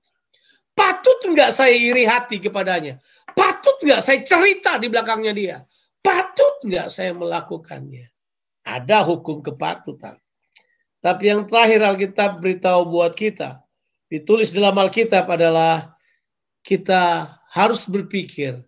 Patut 0.70 1.18
enggak 1.26 1.50
saya 1.50 1.74
iri 1.74 2.06
hati 2.06 2.38
kepadanya? 2.38 3.02
Patut 3.34 3.74
enggak 3.82 4.06
saya 4.06 4.22
cerita 4.22 4.78
di 4.78 4.86
belakangnya 4.86 5.34
dia? 5.34 5.56
Patut 5.98 6.62
enggak 6.62 6.94
saya 6.94 7.10
melakukannya? 7.10 8.06
Ada 8.62 9.02
hukum 9.02 9.42
kepatutan. 9.42 10.14
Tapi 11.02 11.26
yang 11.26 11.42
terakhir 11.50 11.82
Alkitab 11.82 12.38
beritahu 12.38 12.86
buat 12.86 13.18
kita, 13.18 13.66
ditulis 14.10 14.50
dalam 14.50 14.74
Alkitab 14.74 15.30
adalah 15.30 15.94
kita 16.66 17.38
harus 17.54 17.86
berpikir 17.86 18.60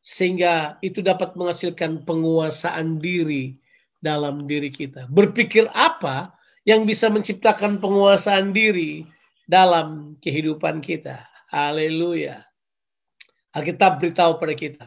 sehingga 0.00 0.76
itu 0.84 1.00
dapat 1.00 1.34
menghasilkan 1.34 2.04
penguasaan 2.04 3.00
diri 3.00 3.56
dalam 4.00 4.44
diri 4.44 4.68
kita. 4.72 5.08
Berpikir 5.08 5.68
apa 5.72 6.36
yang 6.64 6.84
bisa 6.84 7.08
menciptakan 7.08 7.80
penguasaan 7.80 8.52
diri 8.52 9.04
dalam 9.48 10.16
kehidupan 10.20 10.80
kita. 10.80 11.20
Haleluya. 11.50 12.40
Alkitab 13.50 13.98
beritahu 13.98 14.38
pada 14.38 14.54
kita. 14.54 14.86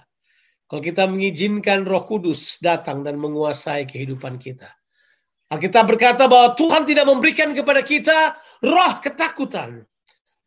Kalau 0.66 0.82
kita 0.82 1.06
mengizinkan 1.06 1.86
roh 1.86 2.02
kudus 2.02 2.58
datang 2.58 3.04
dan 3.04 3.20
menguasai 3.20 3.86
kehidupan 3.86 4.40
kita. 4.40 4.72
Alkitab 5.52 5.86
berkata 5.86 6.26
bahwa 6.26 6.58
Tuhan 6.58 6.88
tidak 6.88 7.06
memberikan 7.06 7.54
kepada 7.54 7.86
kita 7.86 8.34
roh 8.64 8.94
ketakutan. 9.04 9.86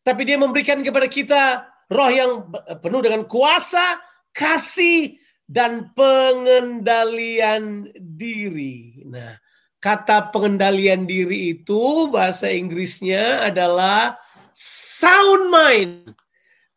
Tapi 0.07 0.23
dia 0.23 0.39
memberikan 0.39 0.87
kepada 0.87 1.11
kita 1.11 1.67
roh 1.91 2.11
yang 2.15 2.47
penuh 2.79 3.03
dengan 3.03 3.27
kuasa, 3.27 3.99
kasih, 4.31 5.19
dan 5.47 5.91
pengendalian 5.95 7.91
diri. 7.99 9.03
Nah, 9.07 9.35
kata 9.83 10.31
pengendalian 10.31 11.07
diri 11.11 11.59
itu 11.59 12.07
bahasa 12.11 12.51
Inggrisnya 12.51 13.51
adalah 13.51 14.15
sound 14.55 15.51
mind 15.51 16.15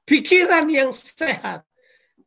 pikiran 0.10 0.66
yang 0.70 0.90
sehat, 0.90 1.66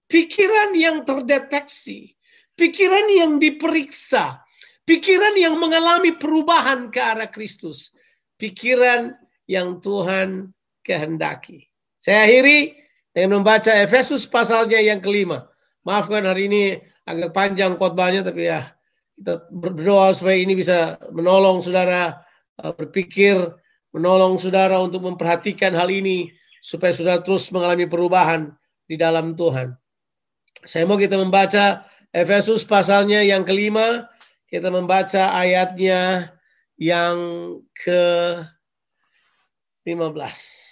pikiran 0.06 0.70
yang 0.78 1.02
terdeteksi, 1.02 2.14
pikiran 2.54 3.06
yang 3.10 3.32
diperiksa, 3.42 4.42
pikiran 4.86 5.34
yang 5.34 5.58
mengalami 5.58 6.14
perubahan 6.14 6.94
ke 6.94 7.02
arah 7.02 7.26
Kristus, 7.26 7.90
pikiran 8.38 9.18
yang 9.50 9.82
Tuhan 9.82 10.54
kehendaki. 10.82 11.70
Saya 11.96 12.26
akhiri 12.26 12.74
dengan 13.14 13.40
membaca 13.40 13.70
Efesus 13.78 14.26
pasalnya 14.26 14.82
yang 14.82 14.98
kelima. 14.98 15.46
Maafkan 15.86 16.26
hari 16.26 16.50
ini 16.50 16.62
agak 17.06 17.30
panjang 17.34 17.78
khotbahnya, 17.78 18.22
tapi 18.22 18.50
ya 18.50 18.74
kita 19.18 19.46
berdoa 19.50 20.10
supaya 20.14 20.38
ini 20.38 20.54
bisa 20.58 20.98
menolong 21.14 21.62
saudara 21.62 22.22
uh, 22.58 22.72
berpikir, 22.74 23.38
menolong 23.94 24.38
saudara 24.38 24.78
untuk 24.82 25.06
memperhatikan 25.06 25.74
hal 25.74 25.90
ini, 25.90 26.30
supaya 26.62 26.94
sudah 26.94 27.22
terus 27.22 27.50
mengalami 27.50 27.86
perubahan 27.86 28.54
di 28.86 28.94
dalam 28.94 29.34
Tuhan. 29.34 29.74
Saya 30.62 30.86
mau 30.86 30.98
kita 30.98 31.18
membaca 31.18 31.86
Efesus 32.14 32.62
pasalnya 32.62 33.24
yang 33.24 33.42
kelima, 33.42 34.06
kita 34.46 34.70
membaca 34.70 35.32
ayatnya 35.34 36.30
yang 36.78 37.16
ke 37.72 38.02
15. 39.82 40.71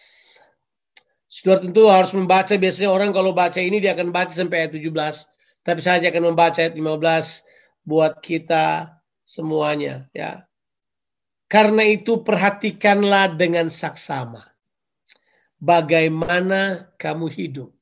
Saudara 1.40 1.64
tentu 1.64 1.88
harus 1.88 2.12
membaca, 2.12 2.52
biasanya 2.52 2.92
orang 2.92 3.16
kalau 3.16 3.32
baca 3.32 3.56
ini 3.64 3.80
dia 3.80 3.96
akan 3.96 4.12
baca 4.12 4.28
sampai 4.28 4.68
ayat 4.68 4.76
17. 4.76 4.92
Tapi 5.64 5.80
saya 5.80 6.04
akan 6.04 6.36
membaca 6.36 6.60
ayat 6.60 6.76
15 6.76 7.48
buat 7.80 8.20
kita 8.20 8.92
semuanya. 9.24 10.04
ya. 10.12 10.44
Karena 11.48 11.88
itu 11.88 12.20
perhatikanlah 12.20 13.40
dengan 13.40 13.72
saksama 13.72 14.44
bagaimana 15.56 16.92
kamu 17.00 17.32
hidup. 17.32 17.72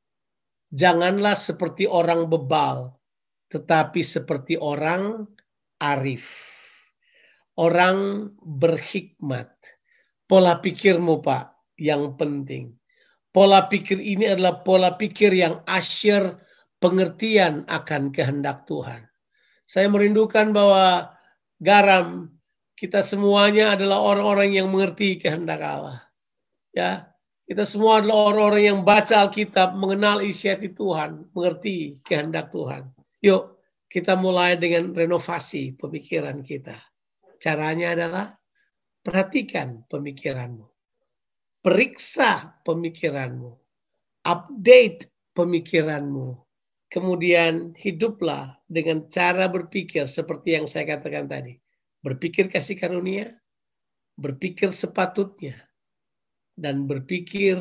Janganlah 0.71 1.35
seperti 1.35 1.90
orang 1.90 2.31
bebal, 2.31 2.94
tetapi 3.51 4.07
seperti 4.07 4.55
orang 4.55 5.27
arif. 5.83 6.55
Orang 7.59 8.31
berhikmat. 8.38 9.51
Pola 10.31 10.62
pikirmu, 10.62 11.18
Pak, 11.18 11.75
yang 11.75 12.14
penting. 12.14 12.78
Pola 13.38 13.70
pikir 13.70 14.03
ini 14.03 14.27
adalah 14.27 14.66
pola 14.66 14.98
pikir 14.98 15.31
yang 15.31 15.62
asyir 15.62 16.42
pengertian 16.83 17.62
akan 17.70 18.11
kehendak 18.11 18.66
Tuhan. 18.66 19.07
Saya 19.62 19.87
merindukan 19.87 20.51
bahwa 20.51 21.14
garam 21.62 22.35
kita 22.74 22.98
semuanya 22.98 23.79
adalah 23.79 24.03
orang-orang 24.03 24.59
yang 24.59 24.66
mengerti 24.66 25.22
kehendak 25.22 25.62
Allah. 25.62 26.03
Ya, 26.74 27.14
kita 27.46 27.62
semua 27.62 28.03
adalah 28.03 28.35
orang-orang 28.35 28.74
yang 28.74 28.79
baca 28.83 29.22
Alkitab, 29.22 29.79
mengenal 29.79 30.18
isi 30.27 30.51
hati 30.51 30.74
Tuhan, 30.74 31.31
mengerti 31.31 32.03
kehendak 32.03 32.51
Tuhan. 32.51 32.90
Yuk, 33.22 33.55
kita 33.87 34.18
mulai 34.18 34.59
dengan 34.59 34.90
renovasi 34.90 35.79
pemikiran 35.79 36.42
kita. 36.42 36.74
Caranya 37.38 37.94
adalah 37.94 38.35
perhatikan 38.98 39.87
pemikiranmu. 39.87 40.78
Periksa 41.69 42.57
pemikiranmu. 42.65 43.53
Update 44.25 45.13
pemikiranmu. 45.37 46.41
Kemudian 46.89 47.77
hiduplah 47.77 48.57
dengan 48.65 49.05
cara 49.13 49.53
berpikir 49.53 50.09
seperti 50.09 50.57
yang 50.57 50.65
saya 50.65 50.97
katakan 50.97 51.29
tadi. 51.29 51.61
Berpikir 52.01 52.49
kasih 52.49 52.73
karunia, 52.73 53.37
berpikir 54.17 54.73
sepatutnya, 54.73 55.61
dan 56.57 56.89
berpikir 56.89 57.61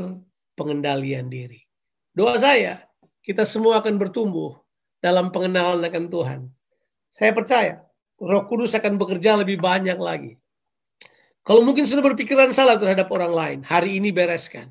pengendalian 0.55 1.27
diri. 1.27 1.67
Doa 2.15 2.39
saya, 2.39 2.87
kita 3.19 3.43
semua 3.43 3.83
akan 3.83 3.99
bertumbuh 3.99 4.55
dalam 5.03 5.35
pengenalan 5.35 5.83
akan 5.83 6.07
Tuhan. 6.07 6.41
Saya 7.11 7.35
percaya, 7.35 7.83
Roh 8.15 8.47
Kudus 8.47 8.71
akan 8.71 8.95
bekerja 8.95 9.35
lebih 9.35 9.59
banyak 9.59 9.99
lagi. 9.99 10.39
Kalau 11.47 11.63
mungkin 11.63 11.87
sudah 11.87 12.03
berpikiran 12.03 12.51
salah 12.51 12.75
terhadap 12.75 13.07
orang 13.07 13.31
lain, 13.31 13.59
hari 13.63 14.03
ini 14.03 14.11
bereskan. 14.11 14.67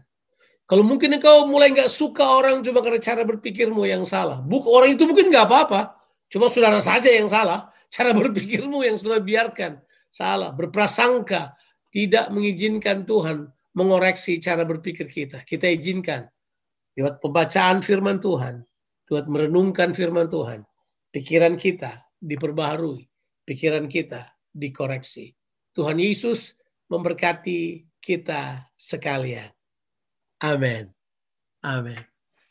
Kalau 0.68 0.84
mungkin 0.84 1.16
engkau 1.16 1.48
mulai 1.48 1.72
nggak 1.72 1.88
suka 1.88 2.20
orang 2.20 2.60
cuma 2.60 2.84
karena 2.84 3.00
cara 3.00 3.24
berpikirmu 3.24 3.88
yang 3.88 4.04
salah. 4.04 4.44
Buk 4.44 4.68
orang 4.68 4.92
itu 4.92 5.08
mungkin 5.08 5.32
nggak 5.32 5.48
apa-apa, 5.48 5.96
cuma 6.28 6.52
saudara 6.52 6.84
saja 6.84 7.08
yang 7.08 7.32
salah. 7.32 7.72
Cara 7.96 8.10
berpikirmu 8.12 8.82
yang 8.82 8.98
sudah 8.98 9.22
biarkan 9.22 9.78
salah, 10.10 10.50
berprasangka, 10.52 11.54
tidak 11.88 12.28
mengizinkan 12.34 13.06
Tuhan 13.06 13.46
mengoreksi 13.78 14.36
cara 14.42 14.66
berpikir 14.66 15.06
kita. 15.06 15.46
Kita 15.46 15.70
izinkan 15.70 16.26
lewat 16.98 17.22
pembacaan 17.22 17.80
firman 17.80 18.18
Tuhan, 18.20 18.64
lewat 19.06 19.30
merenungkan 19.30 19.94
firman 19.94 20.26
Tuhan, 20.26 20.66
pikiran 21.14 21.54
kita 21.54 22.10
diperbaharui, 22.20 23.06
pikiran 23.46 23.86
kita 23.86 24.34
dikoreksi. 24.50 25.32
Tuhan 25.72 25.96
Yesus 26.02 26.58
memberkati 26.86 27.86
kita 27.98 28.70
sekalian. 28.78 29.50
Amin. 30.42 30.92
Amin. 31.64 32.15